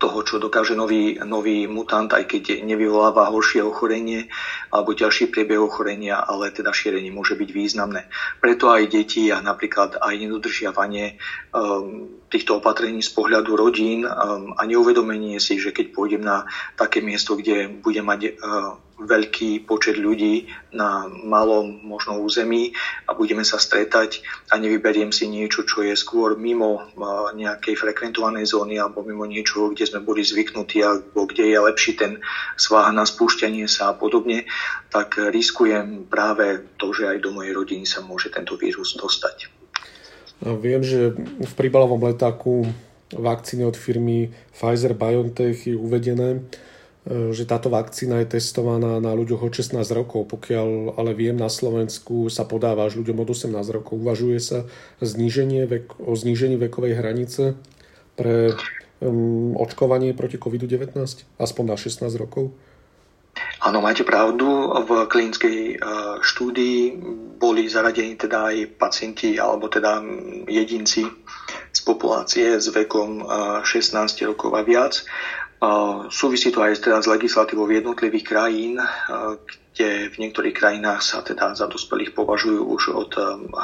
toho, 0.00 0.24
čo 0.24 0.40
dokáže 0.40 0.72
nový, 0.72 1.20
nový 1.20 1.68
mutant, 1.68 2.08
aj 2.08 2.24
keď 2.24 2.64
nevyvoláva 2.64 3.28
horšie 3.28 3.60
ochorenie 3.60 4.32
alebo 4.72 4.96
ďalší 4.96 5.28
priebeh 5.28 5.60
ochorenia, 5.60 6.24
ale 6.24 6.48
teda 6.48 6.72
šírenie 6.72 7.12
môže 7.12 7.36
byť 7.36 7.50
významné. 7.52 8.08
Preto 8.40 8.72
aj 8.72 8.88
deti 8.88 9.28
a 9.28 9.44
napríklad 9.44 10.00
aj 10.00 10.14
nedodržiavanie 10.16 11.20
um, 11.52 12.08
týchto 12.32 12.64
opatrení 12.64 13.04
z 13.04 13.12
pohľadu 13.12 13.52
rodín 13.60 14.08
um, 14.08 14.56
a 14.56 14.64
neuvedomenie 14.64 15.36
si, 15.36 15.60
že 15.60 15.76
keď 15.76 15.92
pôjdem 15.92 16.24
na 16.24 16.48
také 16.80 17.04
miesto, 17.04 17.36
kde 17.36 17.68
budem 17.68 18.08
mať 18.08 18.40
uh, 18.40 18.80
veľký 19.00 19.64
počet 19.64 19.96
ľudí 19.96 20.46
na 20.76 21.08
malom 21.08 21.80
možno 21.80 22.20
území 22.20 22.76
a 23.08 23.16
budeme 23.16 23.42
sa 23.42 23.56
stretať 23.56 24.20
a 24.52 24.60
nevyberiem 24.60 25.08
si 25.08 25.26
niečo, 25.26 25.64
čo 25.64 25.80
je 25.80 25.96
skôr 25.96 26.36
mimo 26.36 26.92
nejakej 27.32 27.80
frekventovanej 27.80 28.44
zóny 28.44 28.76
alebo 28.76 29.00
mimo 29.00 29.24
niečo, 29.24 29.72
kde 29.72 29.88
sme 29.88 30.04
boli 30.04 30.20
zvyknutí 30.20 30.84
alebo 30.84 31.24
kde 31.24 31.48
je 31.48 31.58
lepší 31.58 31.92
ten 31.96 32.20
svah 32.60 32.92
na 32.92 33.08
spúšťanie 33.08 33.64
sa 33.64 33.90
a 33.90 33.96
podobne, 33.96 34.44
tak 34.92 35.16
riskujem 35.16 36.04
práve 36.06 36.60
to, 36.76 36.92
že 36.92 37.08
aj 37.08 37.18
do 37.24 37.32
mojej 37.32 37.56
rodiny 37.56 37.88
sa 37.88 38.04
môže 38.04 38.28
tento 38.28 38.60
vírus 38.60 38.92
dostať. 39.00 39.48
Viem, 40.40 40.80
že 40.80 41.12
v 41.40 41.52
príbalovom 41.52 42.00
letáku 42.00 42.64
vakcíny 43.12 43.66
od 43.66 43.76
firmy 43.76 44.32
Pfizer-BioNTech 44.56 45.68
je 45.68 45.76
uvedené, 45.76 46.46
že 47.08 47.48
táto 47.48 47.72
vakcína 47.72 48.20
je 48.22 48.36
testovaná 48.36 49.00
na 49.00 49.16
ľuďoch 49.16 49.40
od 49.48 49.52
16 49.56 49.80
rokov. 49.96 50.28
Pokiaľ 50.28 51.00
ale 51.00 51.16
viem, 51.16 51.32
na 51.32 51.48
Slovensku 51.48 52.28
sa 52.28 52.44
podáva 52.44 52.84
až 52.84 53.00
ľuďom 53.00 53.24
od 53.24 53.28
18 53.32 53.56
rokov. 53.72 53.96
Uvažuje 53.96 54.36
sa 54.36 54.68
zníženie 55.00 55.64
vek, 55.64 55.96
o 55.96 56.12
znížení 56.12 56.60
vekovej 56.60 57.00
hranice 57.00 57.56
pre 58.20 58.52
um, 59.00 59.56
očkovanie 59.56 60.12
proti 60.12 60.36
COVID-19, 60.36 60.92
aspoň 61.40 61.64
na 61.64 61.76
16 61.80 62.04
rokov? 62.20 62.52
Áno, 63.64 63.80
máte 63.80 64.04
pravdu. 64.04 64.44
V 64.84 65.08
klinickej 65.08 65.80
uh, 65.80 66.20
štúdii 66.20 67.00
boli 67.40 67.64
zaradení 67.64 68.20
teda 68.20 68.52
aj 68.52 68.76
pacienti 68.76 69.40
alebo 69.40 69.72
teda 69.72 70.04
jedinci 70.48 71.08
z 71.72 71.80
populácie 71.80 72.60
s 72.60 72.68
vekom 72.68 73.24
uh, 73.24 73.64
16 73.64 74.04
rokov 74.28 74.52
a 74.52 74.60
viac. 74.60 75.00
Súvisí 76.08 76.48
to 76.48 76.64
aj 76.64 76.80
teda 76.80 77.04
s 77.04 77.06
legislatívou 77.06 77.68
jednotlivých 77.68 78.24
krajín, 78.24 78.80
kde 79.76 80.08
v 80.08 80.16
niektorých 80.16 80.56
krajinách 80.56 81.04
sa 81.04 81.20
teda 81.20 81.52
za 81.52 81.68
dospelých 81.68 82.16
považujú 82.16 82.64
už 82.64 82.82
od 82.96 83.12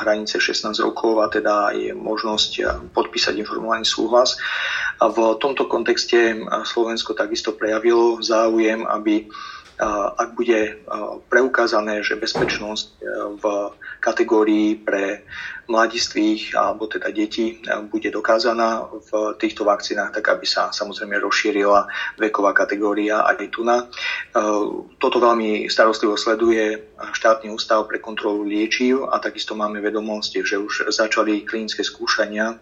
hranice 0.04 0.36
16 0.36 0.76
rokov 0.84 1.24
a 1.24 1.32
teda 1.32 1.72
je 1.72 1.96
možnosť 1.96 2.84
podpísať 2.92 3.40
informovaný 3.40 3.88
súhlas. 3.88 4.36
A 5.00 5.08
v 5.08 5.40
tomto 5.40 5.64
kontexte 5.72 6.36
Slovensko 6.68 7.16
takisto 7.16 7.56
prejavilo 7.56 8.20
záujem, 8.20 8.84
aby 8.84 9.32
ak 10.16 10.32
bude 10.32 10.80
preukázané, 11.28 12.00
že 12.00 12.16
bezpečnosť 12.16 12.86
v 13.36 13.44
kategórii 14.00 14.76
pre 14.80 15.26
mladistvých 15.66 16.54
alebo 16.54 16.86
teda 16.86 17.10
detí 17.10 17.58
bude 17.90 18.08
dokázaná 18.08 18.86
v 19.10 19.34
týchto 19.36 19.66
vakcínach, 19.66 20.14
tak 20.14 20.30
aby 20.32 20.46
sa 20.46 20.70
samozrejme 20.70 21.18
rozšírila 21.20 21.90
veková 22.16 22.54
kategória 22.54 23.26
aj 23.26 23.50
tu 23.50 23.66
na. 23.66 23.84
Toto 24.96 25.18
veľmi 25.18 25.66
starostlivo 25.66 26.14
sleduje 26.16 26.80
štátny 26.96 27.50
ústav 27.50 27.84
pre 27.90 27.98
kontrolu 27.98 28.46
liečiv 28.46 29.10
a 29.10 29.18
takisto 29.18 29.58
máme 29.58 29.82
vedomosť, 29.82 30.32
že 30.46 30.56
už 30.56 30.88
začali 30.88 31.42
klinické 31.44 31.82
skúšania 31.82 32.56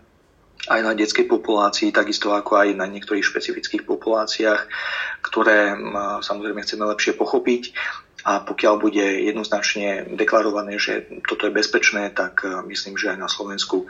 aj 0.68 0.80
na 0.80 0.96
detskej 0.96 1.28
populácii, 1.28 1.92
takisto 1.92 2.32
ako 2.32 2.56
aj 2.56 2.68
na 2.78 2.88
niektorých 2.88 3.24
špecifických 3.24 3.84
populáciách, 3.84 4.64
ktoré 5.20 5.76
samozrejme 6.24 6.64
chceme 6.64 6.88
lepšie 6.88 7.12
pochopiť. 7.16 7.76
A 8.24 8.40
pokiaľ 8.40 8.80
bude 8.80 9.04
jednoznačne 9.04 10.16
deklarované, 10.16 10.80
že 10.80 11.04
toto 11.28 11.44
je 11.44 11.52
bezpečné, 11.52 12.08
tak 12.16 12.40
myslím, 12.64 12.96
že 12.96 13.12
aj 13.12 13.20
na 13.20 13.28
Slovensku 13.28 13.84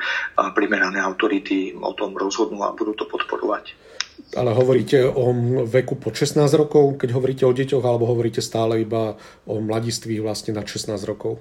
primerané 0.59 0.99
autority 0.99 1.71
o 1.79 1.95
tom 1.95 2.19
rozhodnú 2.19 2.67
a 2.67 2.75
budú 2.75 2.99
to 2.99 3.07
podporovať. 3.07 3.79
Ale 4.35 4.51
hovoríte 4.51 5.07
o 5.07 5.31
veku 5.71 5.95
po 6.03 6.11
16 6.11 6.43
rokov, 6.59 6.99
keď 6.99 7.15
hovoríte 7.15 7.47
o 7.47 7.55
deťoch, 7.55 7.87
alebo 7.87 8.11
hovoríte 8.11 8.43
stále 8.43 8.83
iba 8.83 9.15
o 9.47 9.63
mladistvých 9.63 10.27
vlastne 10.27 10.59
na 10.59 10.67
16 10.67 10.99
rokov? 11.07 11.39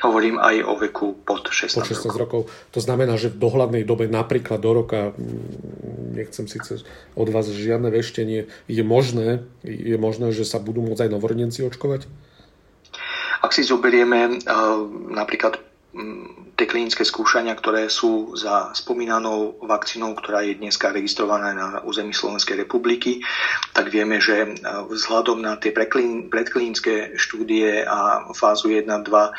Hovorím 0.00 0.40
aj 0.40 0.64
o 0.64 0.74
veku 0.80 1.12
pod 1.28 1.52
16, 1.52 1.76
pod 1.76 1.84
16 1.84 2.16
rokov. 2.16 2.48
rokov. 2.48 2.72
To 2.72 2.80
znamená, 2.80 3.20
že 3.20 3.28
v 3.28 3.36
dohľadnej 3.36 3.84
dobe, 3.84 4.08
napríklad 4.08 4.56
do 4.56 4.72
roka, 4.72 5.12
mm, 5.12 6.16
nechcem 6.16 6.48
síce 6.48 6.80
od 7.12 7.28
vás 7.28 7.48
žiadne 7.52 7.92
veštenie, 7.92 8.48
je 8.64 8.82
možné, 8.84 9.44
je 9.62 9.96
možné, 10.00 10.32
že 10.32 10.48
sa 10.48 10.56
budú 10.56 10.80
môcť 10.80 11.04
aj 11.04 11.10
novorodenci 11.12 11.60
očkovať? 11.68 12.08
Ak 13.40 13.52
si 13.56 13.64
zoberieme 13.64 14.40
uh, 14.44 14.84
napríklad 15.12 15.69
tie 16.54 16.66
klinické 16.70 17.02
skúšania, 17.02 17.58
ktoré 17.58 17.90
sú 17.90 18.38
za 18.38 18.70
spomínanou 18.78 19.58
vakcínou, 19.66 20.14
ktorá 20.14 20.46
je 20.46 20.54
dneska 20.54 20.94
registrovaná 20.94 21.50
na 21.50 21.66
území 21.82 22.14
Slovenskej 22.14 22.62
republiky, 22.62 23.24
tak 23.74 23.90
vieme, 23.90 24.22
že 24.22 24.46
e, 24.46 24.48
vzhľadom 24.86 25.42
na 25.42 25.58
tie 25.58 25.74
predklinické 25.74 27.18
štúdie 27.18 27.82
a 27.82 28.30
fázu 28.36 28.70
1 28.70 28.86
2, 28.86 29.02
e, 29.02 29.32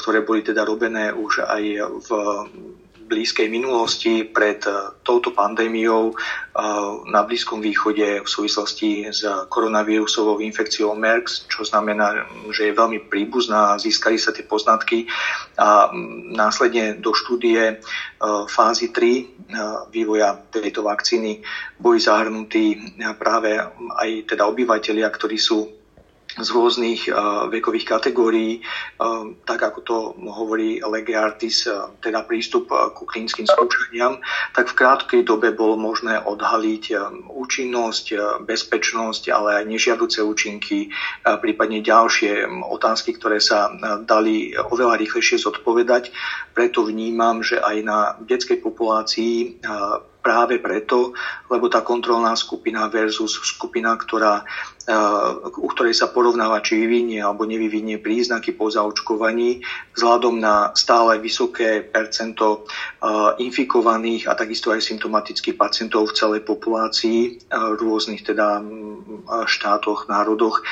ktoré 0.00 0.24
boli 0.24 0.40
teda 0.40 0.64
robené 0.64 1.12
už 1.12 1.44
aj 1.44 1.62
v 2.08 2.08
blízkej 3.12 3.52
minulosti 3.52 4.24
pred 4.24 4.64
touto 5.04 5.36
pandémiou 5.36 6.16
na 7.12 7.20
Blízkom 7.28 7.60
východe 7.60 8.24
v 8.24 8.28
súvislosti 8.28 9.12
s 9.12 9.20
koronavírusovou 9.52 10.40
infekciou 10.40 10.96
MERS, 10.96 11.44
čo 11.52 11.68
znamená, 11.68 12.24
že 12.48 12.72
je 12.72 12.78
veľmi 12.80 13.12
príbuzná, 13.12 13.76
získali 13.76 14.16
sa 14.16 14.32
tie 14.32 14.48
poznatky. 14.48 15.04
A 15.60 15.92
následne 16.32 16.96
do 16.96 17.12
štúdie 17.12 17.84
fázy 18.48 18.88
3 18.88 19.92
vývoja 19.92 20.40
tejto 20.48 20.80
vakcíny 20.80 21.44
boli 21.76 22.00
zahrnutí 22.00 22.96
práve 23.20 23.60
aj 24.00 24.08
teda 24.24 24.48
obyvateľia, 24.48 25.12
ktorí 25.12 25.36
sú 25.36 25.81
z 26.32 26.48
rôznych 26.48 27.12
uh, 27.12 27.48
vekových 27.52 27.84
kategórií, 27.84 28.64
uh, 28.64 29.36
tak 29.44 29.60
ako 29.60 29.78
to 29.84 29.96
hovorí 30.32 30.80
Lege 30.80 31.12
Artis, 31.12 31.68
uh, 31.68 31.92
teda 32.00 32.24
prístup 32.24 32.72
uh, 32.72 32.88
ku 32.96 33.04
klinickým 33.04 33.44
skúšaniam, 33.44 34.16
tak 34.56 34.72
v 34.72 34.76
krátkej 34.78 35.22
dobe 35.28 35.52
bolo 35.52 35.76
možné 35.76 36.16
odhaliť 36.24 36.84
uh, 36.96 37.12
účinnosť, 37.36 38.06
uh, 38.16 38.20
bezpečnosť, 38.40 39.28
ale 39.28 39.60
aj 39.60 39.64
nežiaduce 39.68 40.24
účinky, 40.24 40.88
uh, 40.88 41.36
prípadne 41.36 41.84
ďalšie 41.84 42.48
um, 42.48 42.64
otázky, 42.64 43.12
ktoré 43.12 43.36
sa 43.36 43.68
uh, 43.68 44.00
dali 44.00 44.56
oveľa 44.56 44.96
rýchlejšie 44.96 45.36
zodpovedať. 45.36 46.16
Preto 46.56 46.88
vnímam, 46.88 47.44
že 47.44 47.60
aj 47.60 47.76
na 47.84 47.98
detskej 48.24 48.64
populácii 48.64 49.60
uh, 49.60 50.00
práve 50.22 50.62
preto, 50.62 51.12
lebo 51.50 51.66
tá 51.66 51.82
kontrolná 51.82 52.38
skupina 52.38 52.86
versus 52.86 53.42
skupina, 53.42 53.98
ktorá 53.98 54.46
u 55.62 55.68
ktorej 55.70 55.94
sa 55.94 56.10
porovnáva, 56.10 56.58
či 56.58 56.74
vyvinie 56.74 57.22
alebo 57.22 57.46
nevyvinie 57.46 58.02
príznaky 58.02 58.58
po 58.58 58.66
zaočkovaní, 58.66 59.62
vzhľadom 59.94 60.42
na 60.42 60.74
stále 60.74 61.22
vysoké 61.22 61.86
percento 61.86 62.66
infikovaných 63.38 64.26
a 64.26 64.34
takisto 64.34 64.74
aj 64.74 64.82
symptomatických 64.82 65.54
pacientov 65.54 66.10
v 66.10 66.16
celej 66.18 66.42
populácii 66.42 67.46
v 67.46 67.78
rôznych 67.78 68.26
teda 68.26 68.58
štátoch, 69.46 70.10
národoch, 70.10 70.66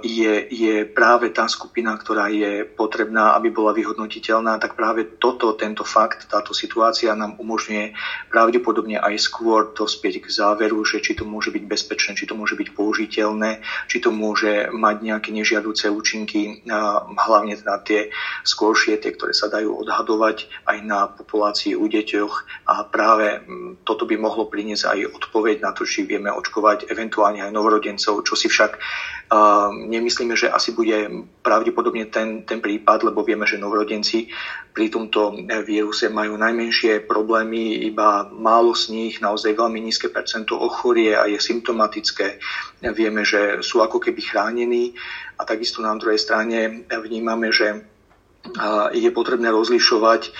je, 0.00 0.34
je 0.48 0.88
práve 0.88 1.28
tá 1.28 1.44
skupina, 1.44 1.92
ktorá 1.92 2.32
je 2.32 2.64
potrebná, 2.64 3.36
aby 3.36 3.52
bola 3.52 3.76
vyhodnotiteľná, 3.76 4.56
tak 4.56 4.80
práve 4.80 5.20
toto, 5.20 5.52
tento 5.52 5.84
fakt, 5.84 6.24
táto 6.32 6.56
situácia 6.56 7.12
nám 7.12 7.36
umožňuje 7.36 7.92
pravdepodobne 8.32 8.96
aj 8.96 9.20
skôr 9.20 9.76
dospieť 9.76 10.24
k 10.24 10.26
záveru, 10.32 10.80
že 10.88 11.04
či 11.04 11.12
to 11.12 11.28
môže 11.28 11.52
byť 11.52 11.64
bezpečné, 11.68 12.16
či 12.16 12.24
to 12.24 12.32
môže 12.32 12.56
byť 12.56 12.72
použiteľné 12.72 13.25
viditeľné, 13.26 13.62
či 13.90 13.98
to 13.98 14.14
môže 14.14 14.70
mať 14.70 14.96
nejaké 15.02 15.30
nežiaduce 15.34 15.90
účinky, 15.90 16.62
hlavne 17.18 17.58
na 17.66 17.76
tie 17.82 18.14
skôršie, 18.46 19.02
tie, 19.02 19.14
ktoré 19.14 19.34
sa 19.34 19.50
dajú 19.50 19.82
odhadovať 19.82 20.46
aj 20.66 20.78
na 20.86 21.10
populácii 21.10 21.74
u 21.74 21.90
deťoch 21.90 22.34
a 22.70 22.86
práve 22.86 23.42
toto 23.82 24.06
by 24.06 24.14
mohlo 24.14 24.46
priniesť 24.46 24.84
aj 24.86 24.98
odpoveď 25.18 25.56
na 25.62 25.74
to, 25.74 25.82
či 25.82 26.06
vieme 26.06 26.30
očkovať 26.30 26.86
eventuálne 26.90 27.42
aj 27.42 27.50
novorodencov, 27.50 28.22
čo 28.22 28.34
si 28.38 28.46
však 28.46 28.78
nemyslíme, 29.74 30.38
že 30.38 30.46
asi 30.46 30.70
bude 30.70 31.26
pravdepodobne 31.42 32.06
ten, 32.06 32.46
ten 32.46 32.62
prípad, 32.62 33.10
lebo 33.10 33.26
vieme, 33.26 33.42
že 33.42 33.58
novorodenci 33.58 34.30
pri 34.70 34.92
tomto 34.92 35.34
víruse 35.66 36.12
majú 36.12 36.36
najmenšie 36.36 37.08
problémy, 37.08 37.88
iba 37.90 38.28
málo 38.28 38.76
z 38.76 38.92
nich, 38.92 39.14
naozaj 39.24 39.56
veľmi 39.56 39.80
nízke 39.82 40.12
percento 40.12 40.54
ochorie 40.54 41.16
a 41.16 41.24
je 41.26 41.40
symptomatické. 41.40 42.38
Vieme, 42.92 43.15
že 43.22 43.62
sú 43.62 43.80
ako 43.80 44.02
keby 44.02 44.20
chránení 44.20 44.92
a 45.38 45.46
takisto 45.46 45.80
na 45.80 45.94
druhej 45.94 46.18
strane 46.18 46.84
vnímame, 46.90 47.52
že 47.54 47.80
je 48.94 49.10
potrebné 49.10 49.50
rozlišovať 49.50 50.30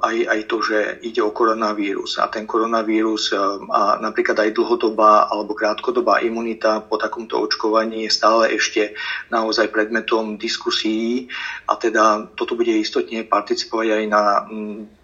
aj, 0.00 0.16
aj 0.32 0.40
to, 0.48 0.56
že 0.64 0.78
ide 1.04 1.20
o 1.20 1.28
koronavírus. 1.28 2.16
A 2.16 2.32
ten 2.32 2.48
koronavírus 2.48 3.36
a 3.68 4.00
napríklad 4.00 4.48
aj 4.48 4.56
dlhodobá 4.56 5.28
alebo 5.28 5.52
krátkodobá 5.52 6.24
imunita 6.24 6.80
po 6.80 6.96
takomto 6.96 7.36
očkovaní 7.36 8.08
je 8.08 8.16
stále 8.16 8.56
ešte 8.56 8.96
naozaj 9.28 9.68
predmetom 9.68 10.40
diskusí 10.40 11.28
a 11.68 11.76
teda 11.76 12.32
toto 12.32 12.56
bude 12.56 12.72
istotne 12.72 13.28
participovať 13.28 13.88
aj 13.92 14.04
na 14.08 14.24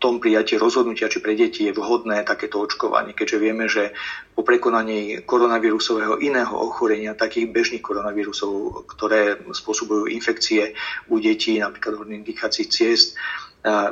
tom 0.01 0.17
prijatí 0.17 0.57
rozhodnutia, 0.57 1.13
či 1.13 1.21
pre 1.21 1.37
deti 1.37 1.69
je 1.69 1.77
vhodné 1.77 2.25
takéto 2.25 2.65
očkovanie, 2.65 3.13
keďže 3.13 3.37
vieme, 3.37 3.69
že 3.69 3.93
po 4.33 4.47
prekonaní 4.47 5.29
koronavírusového 5.29 6.25
iného 6.25 6.55
ochorenia, 6.57 7.13
takých 7.13 7.53
bežných 7.53 7.85
koronavírusov, 7.85 8.87
ktoré 8.87 9.35
spôsobujú 9.51 10.09
infekcie 10.09 10.73
u 11.11 11.21
detí, 11.21 11.59
napríklad 11.59 12.01
horných 12.01 12.25
dýchacích 12.25 12.69
ciest, 12.71 13.19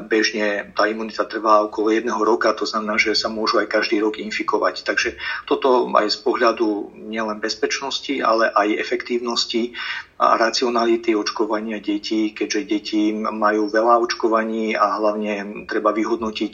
bežne 0.07 0.71
tá 0.79 0.87
imunita 0.87 1.27
trvá 1.27 1.67
okolo 1.67 1.91
jedného 1.91 2.23
roka, 2.23 2.55
to 2.55 2.63
znamená, 2.63 2.97
že 3.03 3.19
sa 3.19 3.27
môžu 3.27 3.59
aj 3.59 3.67
každý 3.67 3.99
rok 3.99 4.17
infikovať. 4.17 4.87
Takže 4.87 5.19
toto 5.45 5.91
aj 5.91 6.07
z 6.07 6.19
pohľadu 6.23 6.95
nielen 6.95 7.43
bezpečnosti, 7.43 8.15
ale 8.23 8.47
aj 8.55 8.79
efektívnosti 8.79 9.75
a 10.17 10.41
racionality 10.41 11.13
očkovania 11.13 11.77
detí, 11.77 12.33
keďže 12.33 12.61
deti 12.65 13.13
majú 13.13 13.69
veľa 13.69 14.01
očkovaní 14.01 14.73
a 14.73 14.97
hlavne 14.97 15.69
treba 15.69 15.93
vyhodnotiť 15.93 16.53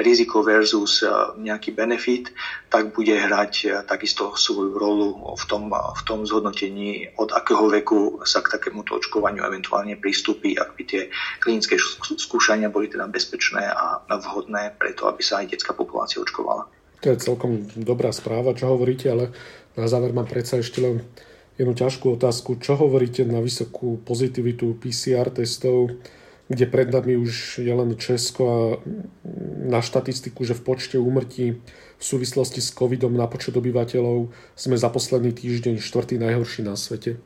riziko 0.00 0.40
versus 0.40 1.04
e, 1.04 1.12
nejaký 1.36 1.76
benefit, 1.76 2.32
tak 2.72 2.96
bude 2.96 3.12
hrať 3.12 3.52
e, 3.68 3.68
takisto 3.84 4.32
svoju 4.32 4.80
rolu 4.80 5.36
v 5.36 5.44
tom, 5.44 5.68
v 5.68 6.02
tom 6.08 6.24
zhodnotení, 6.24 7.12
od 7.20 7.36
akého 7.36 7.68
veku 7.68 8.24
sa 8.24 8.40
k 8.40 8.56
takémuto 8.56 8.96
očkovaniu 8.96 9.44
eventuálne 9.44 10.00
pristúpi, 10.00 10.56
ak 10.56 10.72
by 10.72 10.82
tie 10.88 11.02
klinické 11.36 11.76
skúšania 12.16 12.51
boli 12.72 12.90
teda 12.90 13.08
bezpečné 13.08 13.64
a 13.72 14.02
vhodné 14.08 14.76
preto, 14.76 15.08
aby 15.08 15.22
sa 15.24 15.40
aj 15.40 15.54
detská 15.54 15.72
populácia 15.72 16.20
očkovala. 16.20 16.68
To 17.02 17.06
je 17.10 17.18
celkom 17.18 17.66
dobrá 17.74 18.14
správa, 18.14 18.54
čo 18.54 18.70
hovoríte, 18.70 19.10
ale 19.10 19.34
na 19.74 19.90
záver 19.90 20.14
mám 20.14 20.30
predsa 20.30 20.62
ešte 20.62 20.78
len 20.78 21.02
jednu 21.58 21.74
ťažkú 21.74 22.14
otázku. 22.14 22.60
Čo 22.62 22.78
hovoríte 22.78 23.26
na 23.26 23.42
vysokú 23.42 23.98
pozitivitu 24.06 24.78
PCR 24.78 25.32
testov, 25.34 25.90
kde 26.46 26.64
pred 26.68 26.92
nami 26.92 27.16
už 27.16 27.64
je 27.64 27.72
len 27.72 27.96
Česko 27.96 28.42
a 28.44 28.58
na 29.66 29.80
štatistiku, 29.80 30.44
že 30.44 30.52
v 30.52 30.62
počte 30.62 30.96
úmrtí 31.00 31.58
v 31.98 32.04
súvislosti 32.04 32.60
s 32.60 32.74
covidom 32.74 33.14
na 33.14 33.30
počet 33.30 33.56
obyvateľov 33.56 34.28
sme 34.58 34.76
za 34.76 34.90
posledný 34.90 35.32
týždeň 35.32 35.80
štvrtý 35.80 36.18
najhorší 36.20 36.66
na 36.66 36.76
svete? 36.76 37.16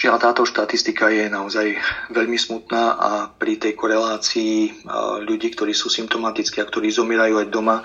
Žiaľ, 0.00 0.16
táto 0.16 0.48
štatistika 0.48 1.12
je 1.12 1.28
naozaj 1.28 1.76
veľmi 2.08 2.40
smutná 2.40 2.96
a 2.96 3.10
pri 3.28 3.60
tej 3.60 3.76
korelácii 3.76 4.88
ľudí, 5.28 5.52
ktorí 5.52 5.76
sú 5.76 5.92
symptomatickí 5.92 6.56
a 6.56 6.64
ktorí 6.64 6.88
zomierajú 6.88 7.36
aj 7.36 7.52
doma, 7.52 7.84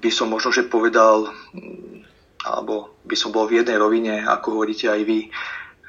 by 0.00 0.08
som 0.08 0.32
možno, 0.32 0.48
že 0.48 0.64
povedal 0.64 1.28
alebo 2.48 2.96
by 3.04 3.12
som 3.12 3.28
bol 3.28 3.44
v 3.44 3.60
jednej 3.60 3.76
rovine, 3.76 4.24
ako 4.24 4.56
hovoríte 4.56 4.88
aj 4.88 5.02
vy, 5.04 5.28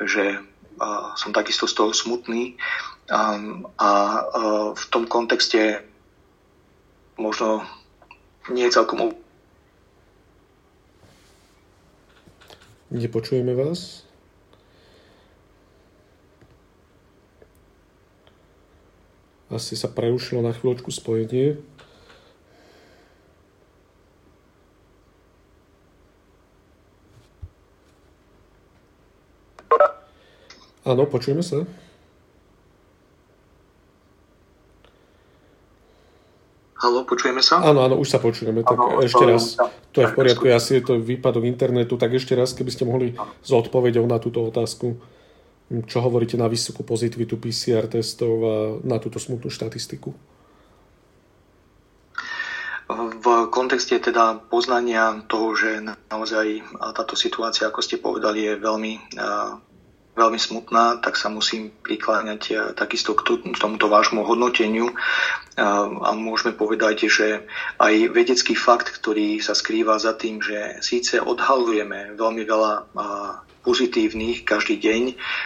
že 0.04 0.43
uh, 0.43 1.15
som 1.15 1.32
takisto 1.32 1.63
z 1.69 1.80
toho 1.80 1.91
smutný. 1.95 2.60
A 3.10 3.22
uh, 3.80 4.76
v 4.76 4.84
tom 4.91 5.08
kontexte 5.08 5.88
možno 7.15 7.63
nie 8.52 8.67
je 8.67 8.76
celkom... 8.76 9.13
Nepočujeme 12.89 13.54
vás? 13.54 14.09
Asi 19.50 19.74
sa 19.74 19.90
prerušilo 19.90 20.46
na 20.46 20.54
chvíľočku 20.54 20.94
spojenie. 20.94 21.58
Áno, 30.86 31.06
počujeme 31.06 31.42
sa. 31.46 31.66
Halo, 36.80 37.04
počujeme 37.04 37.44
sa? 37.44 37.60
Áno, 37.60 37.84
áno, 37.84 38.00
už 38.00 38.08
sa 38.08 38.18
počujeme. 38.18 38.64
Tak 38.64 38.78
ano, 38.80 39.04
ešte 39.04 39.22
raz, 39.28 39.60
to 39.92 40.02
je 40.02 40.08
v 40.10 40.16
poriadku, 40.16 40.48
asi 40.48 40.80
je 40.80 40.84
to 40.88 40.94
výpadok 40.98 41.44
internetu, 41.44 42.00
tak 42.00 42.16
ešte 42.16 42.34
raz, 42.34 42.56
keby 42.56 42.72
ste 42.72 42.88
mohli 42.88 43.14
s 43.44 43.52
odpovedou 43.52 44.08
na 44.08 44.18
túto 44.18 44.42
otázku, 44.42 44.96
čo 45.69 46.01
hovoríte 46.01 46.34
na 46.34 46.49
vysokú 46.49 46.82
pozitivitu 46.82 47.38
PCR 47.38 47.86
testov 47.86 48.34
a 48.41 48.55
na 48.82 48.97
túto 48.97 49.21
smutnú 49.21 49.53
štatistiku? 49.53 50.10
V 52.89 53.25
kontexte 53.53 54.01
teda 54.01 54.41
poznania 54.49 55.21
toho, 55.29 55.53
že 55.53 55.86
naozaj 56.10 56.65
táto 56.97 57.13
situácia, 57.13 57.69
ako 57.69 57.86
ste 57.86 58.01
povedali, 58.01 58.49
je 58.49 58.58
veľmi 58.58 58.93
veľmi 60.19 60.36
smutná, 60.36 60.99
tak 60.99 61.15
sa 61.15 61.32
musím 61.32 61.71
prikláňať 61.79 62.75
takisto 62.75 63.15
k 63.15 63.39
tomuto 63.55 63.88
vášmu 63.88 64.27
hodnoteniu, 64.27 64.91
a 65.60 66.12
môžeme 66.15 66.56
povedať, 66.56 67.12
že 67.12 67.43
aj 67.78 68.15
vedecký 68.15 68.56
fakt, 68.56 68.95
ktorý 68.95 69.43
sa 69.43 69.52
skrýva 69.52 70.00
za 70.00 70.15
tým, 70.15 70.39
že 70.39 70.80
síce 70.80 71.19
odhalujeme 71.19 72.15
veľmi 72.15 72.43
veľa 72.48 72.74
pozitívnych 73.62 74.48
každý 74.48 74.80
deň, 74.80 75.02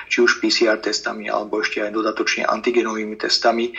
či 0.07 0.17
už 0.21 0.37
PCR 0.37 0.77
testami 0.77 1.27
alebo 1.27 1.59
ešte 1.59 1.81
aj 1.81 1.91
dodatočne 1.91 2.45
antigenovými 2.45 3.17
testami, 3.17 3.73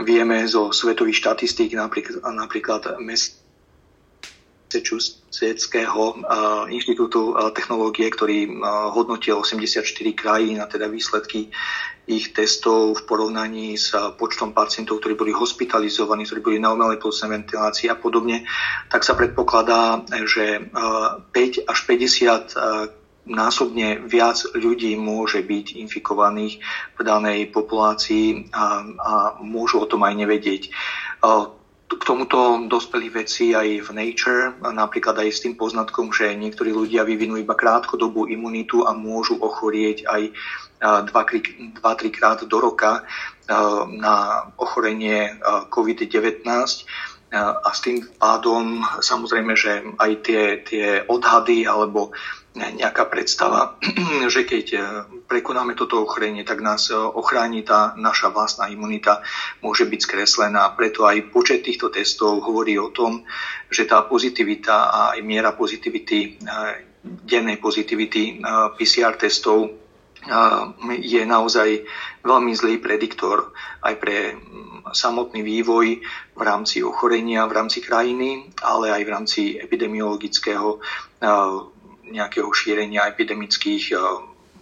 vieme 0.00 0.44
zo 0.48 0.72
svetových 0.72 1.24
štatistík 1.24 1.72
napríklad, 1.76 2.24
napríklad 2.24 3.00
Massachusettského 4.66 6.26
inštitútu 6.74 7.38
technológie, 7.54 8.10
ktorý 8.10 8.50
hodnotil 8.90 9.38
84 9.38 9.86
krajín 10.18 10.58
a 10.58 10.66
teda 10.66 10.90
výsledky 10.90 11.54
ich 12.06 12.34
testov 12.34 12.98
v 12.98 13.02
porovnaní 13.06 13.78
s 13.78 13.94
počtom 14.18 14.54
pacientov, 14.54 15.02
ktorí 15.02 15.14
boli 15.14 15.32
hospitalizovaní, 15.34 16.26
ktorí 16.26 16.40
boli 16.42 16.58
na 16.58 16.74
umelej 16.74 16.98
plusnej 16.98 17.34
ventilácii 17.34 17.90
a 17.90 17.98
podobne, 17.98 18.46
tak 18.90 19.06
sa 19.06 19.14
predpokladá, 19.14 20.02
že 20.26 20.66
5 20.70 21.66
až 21.66 21.78
50 21.86 23.26
násobne 23.26 23.98
viac 24.06 24.38
ľudí 24.54 24.94
môže 24.94 25.42
byť 25.42 25.82
infikovaných 25.82 26.62
v 26.94 27.00
danej 27.02 27.50
populácii 27.50 28.54
a, 28.54 28.86
a 28.86 29.12
môžu 29.42 29.82
o 29.82 29.90
tom 29.90 30.06
aj 30.06 30.14
nevedieť. 30.14 30.70
K 31.86 32.02
tomuto 32.02 32.66
dospeli 32.66 33.06
veci 33.14 33.54
aj 33.54 33.86
v 33.86 33.88
Nature, 33.94 34.58
napríklad 34.58 35.22
aj 35.22 35.30
s 35.30 35.42
tým 35.46 35.54
poznatkom, 35.54 36.10
že 36.10 36.34
niektorí 36.34 36.74
ľudia 36.74 37.06
vyvinú 37.06 37.38
iba 37.38 37.54
krátkodobú 37.54 38.26
imunitu 38.26 38.82
a 38.82 38.90
môžu 38.90 39.38
ochorieť 39.38 40.02
aj 40.10 40.34
2-3 40.80 42.10
krát 42.12 42.44
do 42.44 42.60
roka 42.60 43.02
na 43.86 44.48
ochorenie 44.56 45.38
COVID-19 45.70 46.44
a 47.36 47.68
s 47.74 47.80
tým 47.82 48.06
pádom 48.18 48.86
samozrejme, 49.02 49.52
že 49.58 49.82
aj 49.98 50.12
tie, 50.22 50.42
tie 50.62 50.86
odhady 51.10 51.66
alebo 51.66 52.14
nejaká 52.56 53.04
predstava, 53.12 53.76
že 54.32 54.48
keď 54.48 54.66
prekonáme 55.28 55.76
toto 55.76 56.00
ochorenie, 56.00 56.46
tak 56.46 56.64
nás 56.64 56.88
ochráni 56.94 57.60
tá 57.66 57.92
naša 57.98 58.32
vlastná 58.32 58.72
imunita, 58.72 59.20
môže 59.60 59.84
byť 59.84 60.00
skreslená. 60.00 60.72
Preto 60.72 61.04
aj 61.04 61.28
počet 61.34 61.66
týchto 61.66 61.92
testov 61.92 62.40
hovorí 62.40 62.80
o 62.80 62.88
tom, 62.88 63.28
že 63.68 63.84
tá 63.84 64.00
pozitivita 64.06 64.88
a 64.88 65.00
aj 65.12 65.20
miera 65.20 65.52
pozitivity, 65.52 66.40
dennej 67.04 67.60
pozitivity 67.60 68.40
PCR 68.80 69.14
testov 69.20 69.85
je 71.00 71.22
naozaj 71.22 71.86
veľmi 72.26 72.52
zlý 72.54 72.82
prediktor 72.82 73.54
aj 73.82 73.94
pre 74.02 74.34
mm, 74.34 74.90
samotný 74.90 75.42
vývoj 75.42 75.86
v 76.34 76.42
rámci 76.42 76.82
ochorenia, 76.82 77.46
v 77.46 77.56
rámci 77.56 77.78
krajiny, 77.82 78.50
ale 78.62 78.90
aj 78.90 79.02
v 79.02 79.12
rámci 79.12 79.40
epidemiologického 79.58 80.78
nejakého 82.06 82.50
šírenia 82.54 83.10
epidemických 83.10 83.98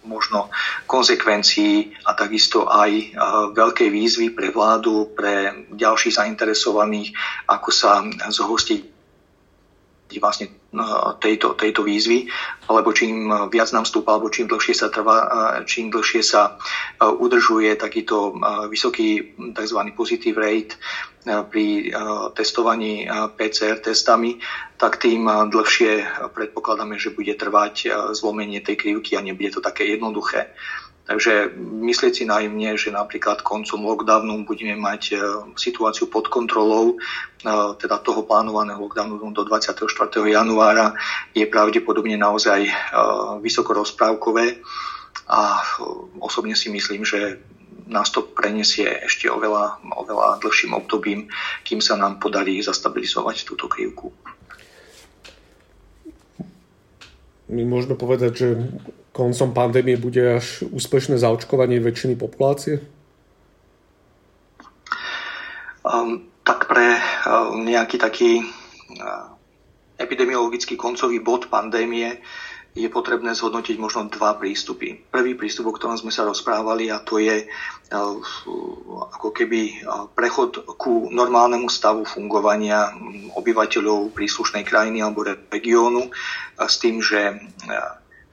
možno 0.05 0.53
konsekvencií 0.85 1.97
a 2.05 2.13
takisto 2.13 2.69
aj 2.69 3.17
veľkej 3.53 3.89
výzvy 3.89 4.27
pre 4.37 4.53
vládu, 4.53 5.13
pre 5.17 5.65
ďalších 5.73 6.21
zainteresovaných, 6.21 7.13
ako 7.49 7.69
sa 7.73 8.05
zhostiť 8.05 8.94
vlastne 10.19 10.51
tejto, 11.23 11.55
tejto 11.55 11.81
výzvy, 11.87 12.27
alebo 12.67 12.91
čím 12.91 13.31
viac 13.47 13.71
nám 13.71 13.87
stúpa, 13.87 14.15
alebo 14.15 14.27
čím 14.27 14.51
dlhšie 14.51 14.75
sa 14.75 14.91
trvá, 14.91 15.17
čím 15.63 15.87
dlhšie 15.93 16.21
sa 16.23 16.59
udržuje 16.99 17.75
takýto 17.79 18.35
vysoký 18.67 19.35
tzv. 19.55 19.79
positive 19.95 20.35
rate 20.35 20.75
pri 21.25 21.89
testovaní 22.37 23.09
PCR 23.33 23.81
testami, 23.81 24.37
tak 24.77 25.01
tým 25.01 25.25
dlhšie 25.25 26.05
predpokladáme, 26.35 26.99
že 26.99 27.15
bude 27.15 27.33
trvať 27.33 27.89
zlomenie 28.13 28.61
tej 28.61 28.75
krivky 28.77 29.17
a 29.17 29.25
nebude 29.25 29.55
to 29.55 29.61
také 29.63 29.87
jednoduché. 29.89 30.53
Takže 31.05 31.53
myslieť 31.61 32.13
si 32.17 32.25
najmne, 32.25 32.81
že 32.81 32.89
napríklad 32.89 33.45
koncom 33.45 33.85
lockdownu 33.85 34.41
budeme 34.41 34.73
mať 34.73 35.01
e, 35.13 35.15
situáciu 35.53 36.09
pod 36.09 36.33
kontrolou, 36.33 36.97
e, 36.97 37.47
teda 37.77 38.01
toho 38.01 38.25
plánovaného 38.25 38.81
lockdownu 38.81 39.21
do 39.29 39.45
24. 39.45 39.85
januára, 40.25 40.97
je 41.37 41.45
pravdepodobne 41.45 42.17
naozaj 42.17 42.65
e, 42.65 42.73
vysoko 43.37 43.77
rozprávkové 43.77 44.57
a 45.29 45.61
osobne 46.17 46.57
si 46.57 46.73
myslím, 46.73 47.05
že 47.05 47.37
nás 47.85 48.09
to 48.09 48.25
prenesie 48.25 48.89
ešte 49.05 49.29
oveľa, 49.29 49.77
oveľa 49.85 50.41
dlhším 50.41 50.73
obdobím, 50.73 51.29
kým 51.61 51.85
sa 51.85 51.93
nám 51.93 52.17
podarí 52.17 52.57
zastabilizovať 52.65 53.45
túto 53.45 53.69
krivku. 53.69 54.09
My 57.45 57.61
môžeme 57.61 57.93
povedať, 57.93 58.31
že 58.41 58.47
koncom 59.15 59.55
pandémie 59.55 59.95
bude 59.95 60.19
až 60.19 60.67
úspešné 60.67 61.15
zaočkovanie 61.15 61.79
väčšiny 61.79 62.19
populácie? 62.19 62.83
Um, 65.87 66.27
tak 66.43 66.67
pre 66.67 66.99
um, 67.23 67.63
nejaký 67.63 67.95
taký 67.95 68.43
uh, 68.43 69.31
epidemiologický 69.95 70.75
koncový 70.75 71.23
bod 71.23 71.47
pandémie 71.47 72.19
je 72.75 72.91
potrebné 72.91 73.31
zhodnotiť 73.31 73.79
možno 73.79 74.11
dva 74.11 74.35
prístupy. 74.35 74.99
Prvý 75.07 75.39
prístup, 75.39 75.71
o 75.71 75.75
ktorom 75.79 75.95
sme 75.95 76.11
sa 76.11 76.27
rozprávali, 76.27 76.91
a 76.91 76.99
to 76.99 77.23
je 77.23 77.47
uh, 77.47 78.17
ako 79.15 79.31
keby 79.31 79.79
uh, 79.87 80.11
prechod 80.11 80.59
ku 80.75 81.07
normálnemu 81.07 81.71
stavu 81.71 82.03
fungovania 82.03 82.91
um, 82.91 83.31
obyvateľov 83.31 84.11
príslušnej 84.11 84.67
krajiny 84.67 84.99
alebo 84.99 85.23
regiónu 85.47 86.11
s 86.59 86.75
tým, 86.83 86.99
že 86.99 87.39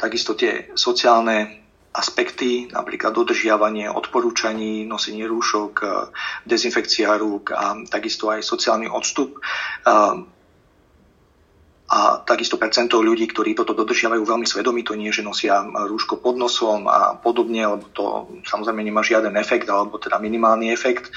Takisto 0.03 0.35
tie 0.35 0.75
sociálne 0.75 1.63
aspekty, 1.95 2.67
napríklad 2.73 3.15
dodržiavanie 3.15 3.87
odporúčaní, 3.87 4.89
nosenie 4.89 5.29
rúšok, 5.29 5.73
e, 5.79 5.87
dezinfekcia 6.49 7.15
rúk 7.21 7.53
a 7.53 7.77
takisto 7.87 8.33
aj 8.33 8.41
sociálny 8.43 8.89
odstup. 8.89 9.37
E, 9.37 9.41
a 11.93 12.25
takisto 12.25 12.57
percento 12.57 13.05
ľudí, 13.05 13.29
ktorí 13.29 13.53
toto 13.53 13.77
dodržiavajú 13.77 14.25
veľmi 14.25 14.49
svedomito, 14.49 14.97
nie 14.97 15.13
že 15.13 15.21
nosia 15.21 15.61
rúško 15.61 16.25
pod 16.25 16.41
nosom 16.41 16.89
a 16.89 17.21
podobne, 17.21 17.69
lebo 17.69 17.85
to 17.93 18.33
samozrejme 18.49 18.81
nemá 18.81 19.05
žiaden 19.05 19.37
efekt, 19.37 19.69
alebo 19.69 20.01
teda 20.01 20.17
minimálny 20.17 20.73
efekt 20.73 21.13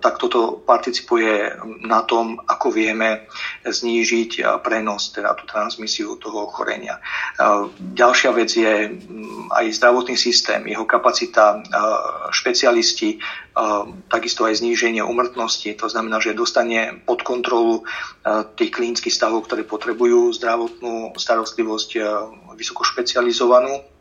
tak 0.00 0.16
toto 0.16 0.64
participuje 0.64 1.52
na 1.84 2.00
tom, 2.08 2.40
ako 2.40 2.72
vieme 2.72 3.28
znížiť 3.68 4.40
prenos, 4.64 5.12
teda 5.12 5.36
tú 5.36 5.44
transmisiu 5.44 6.16
toho 6.16 6.48
ochorenia. 6.48 6.96
Ďalšia 7.76 8.30
vec 8.32 8.48
je 8.48 8.88
mm, 8.88 9.52
aj 9.52 9.76
zdravotný 9.76 10.16
systém, 10.16 10.64
jeho 10.64 10.88
kapacita, 10.88 11.60
špecialisti, 12.32 13.20
takisto 14.08 14.48
aj 14.48 14.64
zníženie 14.64 15.04
umrtnosti, 15.04 15.68
to 15.76 15.84
znamená, 15.84 16.16
že 16.24 16.32
dostane 16.32 17.04
pod 17.04 17.20
kontrolu 17.20 17.84
tých 18.56 18.72
klinických 18.72 19.12
stavov, 19.12 19.44
ktoré 19.44 19.68
potrebujú 19.68 20.32
zdravotnú 20.32 21.12
starostlivosť 21.12 21.90
vysoko 22.56 22.88
špecializovanú 22.88 23.91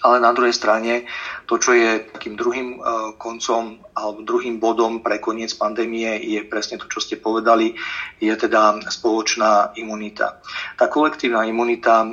ale 0.00 0.16
na 0.20 0.32
druhej 0.32 0.52
strane 0.52 1.04
to, 1.44 1.60
čo 1.60 1.76
je 1.76 2.08
takým 2.12 2.36
druhým 2.36 2.68
e, 2.74 2.78
koncom 3.20 3.80
alebo 3.92 4.24
druhým 4.24 4.56
bodom 4.56 5.04
pre 5.04 5.20
koniec 5.20 5.52
pandémie 5.56 6.20
je 6.24 6.40
presne 6.48 6.80
to, 6.80 6.88
čo 6.88 7.04
ste 7.04 7.16
povedali, 7.20 7.76
je 8.20 8.32
teda 8.32 8.80
spoločná 8.88 9.76
imunita. 9.76 10.40
Tá 10.80 10.88
kolektívna 10.88 11.44
imunita 11.44 12.04
e, 12.04 12.08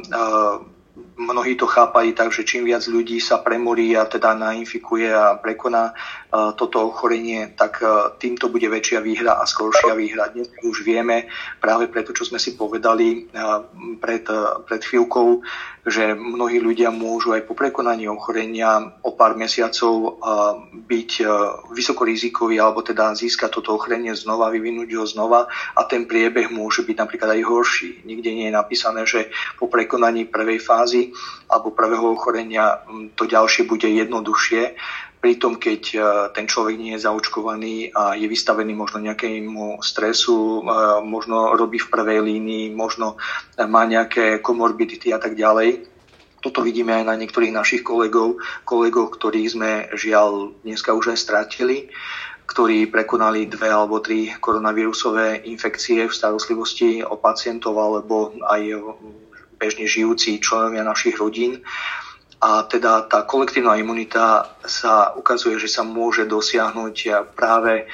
mnohí 1.18 1.58
to 1.58 1.66
chápali 1.66 2.14
tak, 2.14 2.32
že 2.32 2.46
čím 2.46 2.66
viac 2.66 2.86
ľudí 2.86 3.18
sa 3.18 3.42
premorí 3.42 3.98
a 3.98 4.06
teda 4.06 4.38
nainfikuje 4.38 5.10
a 5.10 5.36
prekoná 5.38 5.92
uh, 5.92 6.54
toto 6.54 6.86
ochorenie, 6.86 7.54
tak 7.58 7.67
uh, 7.82 8.14
týmto 8.18 8.50
bude 8.50 8.68
väčšia 8.70 9.00
výhra 9.02 9.40
a 9.40 9.44
skoršia 9.48 9.94
výhra. 9.94 10.34
Dnes 10.34 10.50
už 10.62 10.84
vieme 10.84 11.30
práve 11.62 11.88
preto, 11.88 12.14
čo 12.14 12.28
sme 12.28 12.38
si 12.38 12.58
povedali 12.58 13.28
uh, 13.32 13.64
pred, 13.98 14.26
pred 14.66 14.82
chvíľkou, 14.82 15.42
že 15.88 16.14
mnohí 16.14 16.60
ľudia 16.60 16.92
môžu 16.92 17.32
aj 17.32 17.48
po 17.48 17.56
prekonaní 17.56 18.12
ochorenia 18.12 18.92
o 19.08 19.16
pár 19.16 19.40
mesiacov 19.40 20.20
byť 20.76 21.12
vysokorizikoví 21.72 22.60
alebo 22.60 22.84
teda 22.84 23.16
získať 23.16 23.56
toto 23.56 23.80
ochorenie 23.80 24.12
znova, 24.12 24.52
vyvinúť 24.52 25.00
ho 25.00 25.08
znova 25.08 25.48
a 25.48 25.82
ten 25.88 26.04
priebeh 26.04 26.52
môže 26.52 26.84
byť 26.84 26.96
napríklad 27.00 27.40
aj 27.40 27.42
horší. 27.48 27.92
Nikde 28.04 28.32
nie 28.36 28.52
je 28.52 28.58
napísané, 28.60 29.08
že 29.08 29.32
po 29.56 29.72
prekonaní 29.72 30.28
prvej 30.28 30.60
fázy 30.60 31.16
alebo 31.48 31.72
prvého 31.72 32.12
ochorenia 32.12 32.84
to 33.16 33.24
ďalšie 33.24 33.64
bude 33.64 33.88
jednoduchšie. 33.88 34.76
Pritom, 35.18 35.58
keď 35.58 35.82
e, 35.94 36.00
ten 36.38 36.46
človek 36.46 36.78
nie 36.78 36.94
je 36.94 37.04
zaočkovaný 37.10 37.90
a 37.90 38.14
je 38.14 38.30
vystavený 38.30 38.78
možno 38.78 39.02
nejakému 39.02 39.82
stresu, 39.82 40.62
e, 40.62 40.72
možno 41.02 41.58
robí 41.58 41.82
v 41.82 41.90
prvej 41.90 42.22
línii, 42.22 42.70
možno 42.78 43.18
má 43.58 43.82
nejaké 43.90 44.40
komorbidity 44.46 45.10
a 45.10 45.18
tak 45.18 45.34
ďalej, 45.34 45.90
toto 46.38 46.62
vidíme 46.62 46.94
aj 46.94 47.06
na 47.10 47.18
niektorých 47.18 47.52
našich 47.52 47.82
kolegov, 47.82 48.38
kolegov, 48.62 49.18
ktorých 49.18 49.52
sme 49.52 49.72
žiaľ 49.98 50.54
dneska 50.62 50.94
už 50.94 51.14
aj 51.14 51.20
stratili. 51.20 51.90
ktorí 52.48 52.88
prekonali 52.88 53.52
dve 53.52 53.68
alebo 53.68 54.00
tri 54.00 54.32
koronavírusové 54.40 55.44
infekcie 55.52 56.08
v 56.08 56.16
starostlivosti 56.16 57.04
o 57.04 57.20
pacientov 57.20 57.76
alebo 57.76 58.32
aj 58.40 58.72
bežne 59.60 59.84
žijúci 59.84 60.40
členovia 60.40 60.88
našich 60.88 61.20
rodín. 61.20 61.60
A 62.38 62.64
teda 62.70 63.02
tá 63.10 63.26
kolektívna 63.26 63.76
imunita 63.82 64.54
sa 64.62 65.14
ukazuje, 65.18 65.58
že 65.58 65.70
sa 65.70 65.82
môže 65.82 66.30
dosiahnuť 66.30 66.96
práve 67.34 67.90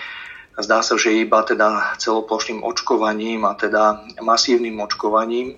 Zdá 0.54 0.86
sa, 0.86 0.94
že 1.02 1.18
iba 1.18 1.42
teda 1.42 1.98
celoplošným 1.98 2.62
očkovaním 2.62 3.42
a 3.50 3.58
teda 3.58 4.06
masívnym 4.22 4.78
očkovaním. 4.86 5.58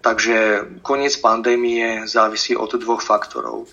Takže 0.00 0.66
koniec 0.80 1.20
pandémie 1.20 2.08
závisí 2.08 2.56
od 2.56 2.72
dvoch 2.80 3.04
faktorov. 3.04 3.68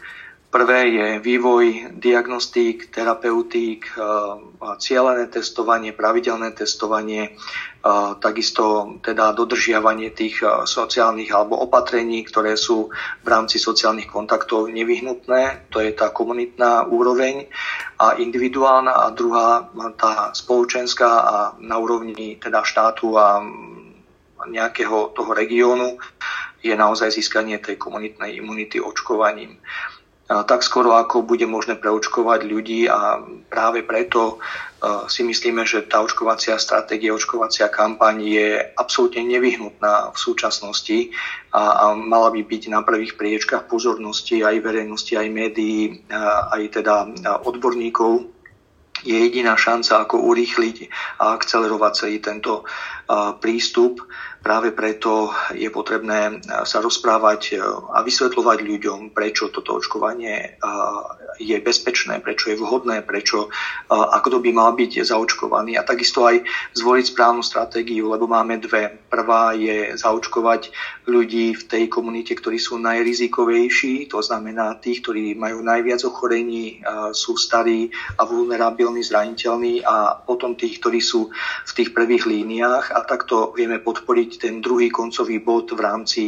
Prvé 0.50 0.90
je 0.90 1.08
vývoj 1.22 1.94
diagnostík, 2.02 2.90
terapeutík, 2.90 3.86
eh, 3.86 4.02
cieľené 4.82 5.30
testovanie, 5.30 5.94
pravidelné 5.94 6.58
testovanie, 6.58 7.38
eh, 7.38 8.10
takisto 8.18 8.98
teda 9.06 9.38
dodržiavanie 9.38 10.10
tých 10.10 10.42
eh, 10.42 10.66
sociálnych 10.66 11.30
alebo 11.30 11.62
opatrení, 11.62 12.26
ktoré 12.26 12.58
sú 12.58 12.90
v 13.22 13.28
rámci 13.30 13.62
sociálnych 13.62 14.10
kontaktov 14.10 14.74
nevyhnutné. 14.74 15.70
To 15.70 15.86
je 15.86 15.94
tá 15.94 16.10
komunitná 16.10 16.90
úroveň 16.90 17.46
a 18.02 18.18
individuálna 18.18 19.06
a 19.06 19.14
druhá 19.14 19.70
tá 20.02 20.34
spoločenská 20.34 21.12
a 21.30 21.38
na 21.62 21.78
úrovni 21.78 22.42
teda 22.42 22.66
štátu 22.66 23.14
a 23.22 23.38
nejakého 24.50 25.14
toho 25.14 25.30
regiónu 25.30 26.02
je 26.66 26.74
naozaj 26.74 27.14
získanie 27.14 27.62
tej 27.62 27.78
komunitnej 27.78 28.42
imunity 28.42 28.82
očkovaním 28.82 29.62
tak 30.30 30.62
skoro 30.62 30.94
ako 30.94 31.26
bude 31.26 31.50
možné 31.50 31.74
preočkovať 31.74 32.46
ľudí 32.46 32.86
a 32.86 33.18
práve 33.50 33.82
preto 33.82 34.38
si 35.10 35.26
myslíme, 35.26 35.65
že 35.65 35.89
tá 35.89 36.06
očkovacia 36.06 36.54
stratégia, 36.62 37.18
očkovacia 37.18 37.65
kampaň 37.74 38.15
je 38.22 38.48
absolútne 38.78 39.26
nevyhnutná 39.26 40.13
v 40.13 40.18
súčasnosti 40.22 41.10
a, 41.50 41.63
a 41.65 41.86
mala 41.98 42.30
by 42.30 42.46
byť 42.46 42.63
na 42.70 42.86
prvých 42.86 43.18
priečkách 43.18 43.65
pozornosti 43.65 44.46
aj 44.46 44.62
verejnosti, 44.62 45.18
aj 45.18 45.28
médií, 45.34 46.06
aj 46.54 46.78
teda 46.78 47.10
odborníkov. 47.42 48.30
Je 49.02 49.15
jediná 49.15 49.56
šanca, 49.56 50.06
ako 50.06 50.30
urýchliť 50.30 50.92
a 51.24 51.39
akcelerovať 51.39 51.92
celý 51.96 52.20
tento 52.20 52.68
prístup. 53.41 54.06
Práve 54.39 54.72
preto 54.72 55.36
je 55.52 55.67
potrebné 55.67 56.39
sa 56.63 56.80
rozprávať 56.80 57.60
a 57.91 58.00
vysvetľovať 58.06 58.63
ľuďom, 58.63 59.00
prečo 59.12 59.52
toto 59.52 59.76
očkovanie 59.76 60.56
je 61.39 61.58
bezpečné, 61.60 62.24
prečo 62.24 62.52
je 62.52 62.60
vhodné, 62.60 63.04
prečo 63.04 63.52
a 63.91 64.15
kto 64.24 64.39
by 64.39 64.52
mal 64.56 64.72
byť 64.76 65.04
zaočkovaný 65.04 65.76
a 65.76 65.84
takisto 65.84 66.24
aj 66.24 66.43
zvoliť 66.78 67.06
správnu 67.12 67.43
stratégiu, 67.43 68.08
lebo 68.08 68.32
máme 68.32 68.63
dve. 68.63 68.95
Prvá 69.12 69.52
je 69.58 69.98
zaočkovať 70.00 70.72
ľudí 71.10 71.58
v 71.60 71.63
tej 71.67 71.84
komunite, 71.91 72.32
ktorí 72.38 72.62
sú 72.62 72.80
najrizikovejší, 72.80 74.08
to 74.08 74.24
znamená 74.24 74.80
tých, 74.80 75.04
ktorí 75.04 75.36
majú 75.36 75.60
najviac 75.65 76.00
ochorení, 76.08 76.80
sú 77.12 77.36
starí 77.36 77.91
a 78.15 78.24
vulnerabilní, 78.24 79.04
zraniteľní 79.04 79.84
a 79.84 80.15
potom 80.15 80.56
tých, 80.56 80.80
ktorí 80.80 81.04
sú 81.04 81.28
v 81.65 81.72
tých 81.76 81.91
prvých 81.91 82.24
líniách 82.24 82.95
a 82.95 82.99
takto 83.08 83.54
vieme 83.56 83.80
podporiť 83.80 84.42
ten 84.42 84.64
druhý 84.64 84.90
koncový 84.90 85.40
bod 85.40 85.72
v 85.72 85.82
rámci 85.84 86.22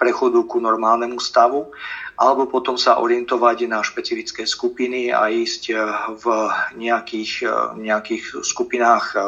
prechodu 0.00 0.42
ku 0.46 0.62
normálnemu 0.62 1.20
stavu 1.20 1.70
alebo 2.16 2.48
potom 2.48 2.80
sa 2.80 2.96
orientovať 2.96 3.68
na 3.68 3.84
špecifické 3.84 4.48
skupiny 4.48 5.12
a 5.12 5.28
ísť 5.28 5.62
eh, 5.72 5.76
v 6.16 6.26
nejakých, 6.80 7.32
eh, 7.44 7.52
nejakých 7.76 8.40
skupinách 8.40 9.06
eh, 9.14 9.22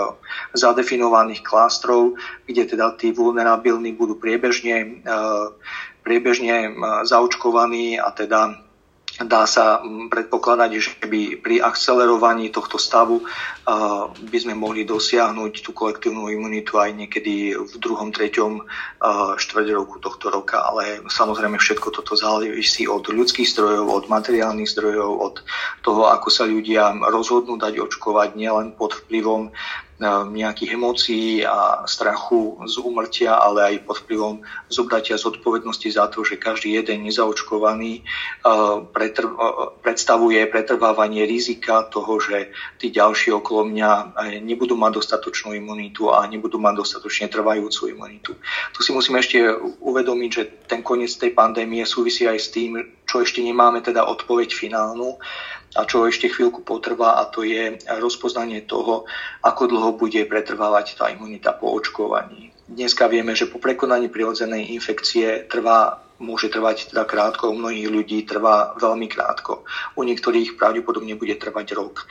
zadefinovaných 0.57 1.45
klástrov, 1.45 2.17
kde 2.49 2.65
teda 2.65 2.97
tí 2.97 3.13
vulnerabilní 3.13 3.93
budú 3.93 4.17
priebežne, 4.17 5.05
priebežne 6.01 6.73
zaočkovaní 7.05 8.01
a 8.01 8.09
teda 8.17 8.67
dá 9.22 9.46
sa 9.50 9.83
mm, 9.83 10.11
predpokladať, 10.14 10.70
že 10.78 10.92
by 11.02 11.42
pri 11.42 11.59
akcelerovaní 11.59 12.54
tohto 12.54 12.78
stavu 12.78 13.26
by 14.18 14.38
sme 14.40 14.57
mohli 14.57 14.88
dosiahnuť 14.88 15.61
tú 15.61 15.76
kolektívnu 15.76 16.33
imunitu 16.33 16.81
aj 16.81 16.96
niekedy 16.96 17.52
v 17.52 17.74
druhom, 17.76 18.09
treťom 18.09 18.64
štvrť 19.37 19.66
roku 19.76 20.00
tohto 20.00 20.33
roka. 20.33 20.64
Ale 20.64 21.04
samozrejme 21.04 21.61
všetko 21.61 21.92
toto 21.92 22.16
závisí 22.16 22.88
od 22.88 23.04
ľudských 23.12 23.44
zdrojov, 23.44 23.87
od 23.92 24.04
materiálnych 24.09 24.72
zdrojov, 24.72 25.11
od 25.20 25.35
toho, 25.85 26.09
ako 26.09 26.28
sa 26.33 26.48
ľudia 26.48 26.96
rozhodnú 27.12 27.61
dať 27.61 27.76
očkovať 27.76 28.40
nielen 28.40 28.72
pod 28.72 28.96
vplyvom 29.04 29.52
nejakých 30.07 30.79
emócií 30.79 31.43
a 31.43 31.83
strachu 31.83 32.63
z 32.71 32.79
úmrtia, 32.79 33.35
ale 33.35 33.75
aj 33.75 33.75
pod 33.83 33.99
vplyvom 34.07 34.47
zobratia 34.71 35.19
zodpovednosti 35.19 35.91
za 35.91 36.07
to, 36.07 36.23
že 36.23 36.39
každý 36.39 36.79
jeden 36.79 37.03
nezaočkovaný 37.03 38.07
predstavuje 39.83 40.39
pretrvávanie 40.47 41.27
rizika 41.27 41.83
toho, 41.91 42.23
že 42.23 42.55
tí 42.79 42.95
ďalší 42.95 43.35
okolo 43.43 43.67
mňa 43.75 43.91
nebudú 44.39 44.79
mať 44.79 45.03
dostatočnú 45.03 45.59
imunitu 45.59 46.15
a 46.15 46.23
nebudú 46.31 46.63
mať 46.63 46.79
dostatočne 46.79 47.27
trvajúcu 47.27 47.91
imunitu. 47.91 48.39
Tu 48.79 48.87
si 48.87 48.95
musíme 48.95 49.19
ešte 49.19 49.51
uvedomiť, 49.83 50.31
že 50.31 50.43
ten 50.71 50.87
koniec 50.87 51.11
tej 51.19 51.35
pandémie 51.35 51.83
súvisí 51.83 52.23
aj 52.23 52.39
s 52.39 52.55
tým, 52.55 52.79
čo 53.03 53.19
ešte 53.19 53.43
nemáme 53.43 53.83
teda 53.83 54.07
odpoveď 54.07 54.55
finálnu 54.55 55.19
a 55.76 55.85
čo 55.85 56.09
ešte 56.09 56.33
chvíľku 56.33 56.64
potrvá 56.64 57.20
a 57.20 57.28
to 57.28 57.44
je 57.44 57.76
rozpoznanie 58.00 58.64
toho, 58.64 59.04
ako 59.44 59.62
dlho 59.68 59.90
bude 60.00 60.24
pretrvávať 60.24 60.96
tá 60.96 61.12
imunita 61.12 61.52
po 61.52 61.72
očkovaní. 61.76 62.52
Dneska 62.68 63.09
vieme, 63.09 63.33
že 63.33 63.48
po 63.48 63.61
prekonaní 63.61 64.12
prirodzenej 64.12 64.72
infekcie 64.76 65.48
trvá 65.48 66.04
môže 66.20 66.52
trvať 66.52 66.92
teda 66.92 67.04
krátko, 67.09 67.52
u 67.52 67.57
mnohých 67.57 67.88
ľudí 67.88 68.18
trvá 68.28 68.74
veľmi 68.76 69.07
krátko. 69.09 69.64
U 69.96 70.04
niektorých 70.04 70.59
pravdepodobne 70.61 71.16
bude 71.16 71.37
trvať 71.38 71.66
rok 71.78 72.04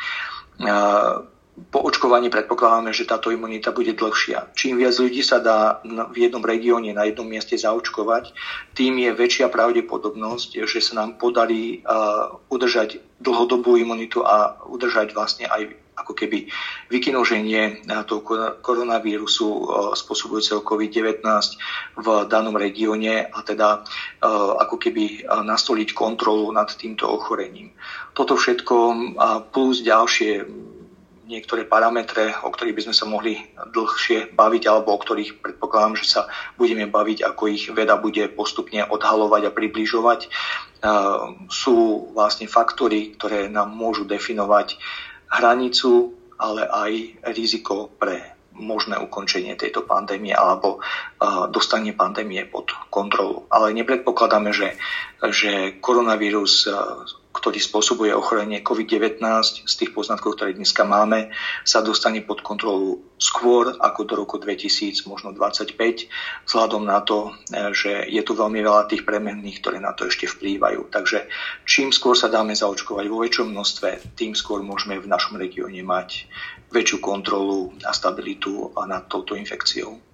po 1.58 1.82
očkovaní 1.82 2.30
predpokladáme, 2.30 2.94
že 2.94 3.10
táto 3.10 3.34
imunita 3.34 3.74
bude 3.74 3.98
dlhšia. 3.98 4.54
Čím 4.54 4.78
viac 4.78 4.94
ľudí 4.94 5.26
sa 5.26 5.42
dá 5.42 5.82
v 5.84 6.30
jednom 6.30 6.46
regióne, 6.46 6.94
na 6.94 7.10
jednom 7.10 7.26
mieste 7.26 7.58
zaočkovať, 7.58 8.30
tým 8.78 9.02
je 9.02 9.12
väčšia 9.18 9.50
pravdepodobnosť, 9.50 10.64
že 10.70 10.80
sa 10.80 11.02
nám 11.02 11.18
podarí 11.18 11.82
udržať 12.54 13.02
dlhodobú 13.18 13.74
imunitu 13.74 14.22
a 14.22 14.62
udržať 14.70 15.18
vlastne 15.18 15.50
aj 15.50 15.74
ako 15.98 16.14
keby 16.14 16.46
vykinoženie 16.94 17.90
toho 18.06 18.22
koronavírusu 18.62 19.50
spôsobujúceho 19.98 20.62
COVID-19 20.62 21.26
v 21.98 22.08
danom 22.30 22.54
regióne 22.54 23.26
a 23.26 23.42
teda 23.42 23.82
ako 24.62 24.78
keby 24.78 25.26
nastoliť 25.26 25.98
kontrolu 25.98 26.54
nad 26.54 26.70
týmto 26.70 27.10
ochorením. 27.10 27.74
Toto 28.14 28.38
všetko 28.38 28.76
plus 29.50 29.82
ďalšie 29.82 30.46
niektoré 31.28 31.68
parametre, 31.68 32.32
o 32.42 32.50
ktorých 32.50 32.74
by 32.74 32.84
sme 32.88 32.96
sa 32.96 33.06
mohli 33.06 33.36
dlhšie 33.76 34.32
baviť, 34.32 34.64
alebo 34.66 34.96
o 34.96 35.02
ktorých 35.04 35.44
predpokladám, 35.44 36.00
že 36.00 36.08
sa 36.08 36.22
budeme 36.56 36.88
baviť, 36.88 37.28
ako 37.28 37.44
ich 37.52 37.68
veda 37.76 38.00
bude 38.00 38.32
postupne 38.32 38.88
odhalovať 38.88 39.52
a 39.52 39.56
približovať, 39.56 40.32
sú 41.52 41.78
vlastne 42.16 42.48
faktory, 42.48 43.20
ktoré 43.20 43.52
nám 43.52 43.76
môžu 43.76 44.08
definovať 44.08 44.80
hranicu, 45.28 46.16
ale 46.40 46.64
aj 46.64 46.92
riziko 47.36 47.92
pre 47.92 48.38
možné 48.58 48.98
ukončenie 48.98 49.54
tejto 49.54 49.86
pandémie 49.86 50.34
alebo 50.34 50.82
dostanie 51.54 51.94
pandémie 51.94 52.42
pod 52.50 52.74
kontrolu. 52.90 53.46
Ale 53.54 53.70
nepredpokladáme, 53.78 54.50
že, 54.50 54.74
že 55.30 55.78
koronavírus 55.78 56.66
ktorý 57.38 57.62
spôsobuje 57.62 58.12
ochorenie 58.18 58.66
COVID-19 58.66 59.22
z 59.70 59.74
tých 59.78 59.94
poznatkov, 59.94 60.36
ktoré 60.36 60.58
dneska 60.58 60.82
máme, 60.82 61.30
sa 61.62 61.86
dostane 61.86 62.26
pod 62.26 62.42
kontrolu 62.42 63.06
skôr 63.22 63.78
ako 63.78 64.02
do 64.06 64.14
roku 64.18 64.36
2000, 64.42 65.06
možno 65.06 65.34
25, 65.34 66.10
vzhľadom 66.50 66.86
na 66.86 67.02
to, 67.06 67.34
e, 67.54 67.74
že 67.74 68.10
je 68.10 68.22
tu 68.26 68.34
veľmi 68.34 68.62
veľa 68.62 68.90
tých 68.90 69.06
premenných, 69.06 69.62
ktoré 69.62 69.78
na 69.78 69.94
to 69.94 70.10
ešte 70.10 70.26
vplývajú. 70.30 70.90
Takže 70.90 71.30
čím 71.66 71.94
skôr 71.94 72.18
sa 72.18 72.30
dáme 72.30 72.58
zaočkovať 72.58 73.06
vo 73.10 73.22
väčšom 73.22 73.54
množstve, 73.54 74.18
tým 74.18 74.34
skôr 74.34 74.66
môžeme 74.66 74.98
v 74.98 75.10
našom 75.10 75.38
regióne 75.38 75.82
mať 75.86 76.30
väčšiu 76.74 76.98
kontrolu 77.02 77.74
a 77.86 77.94
stabilitu 77.94 78.74
nad 78.86 79.06
touto 79.10 79.38
infekciou. 79.38 80.07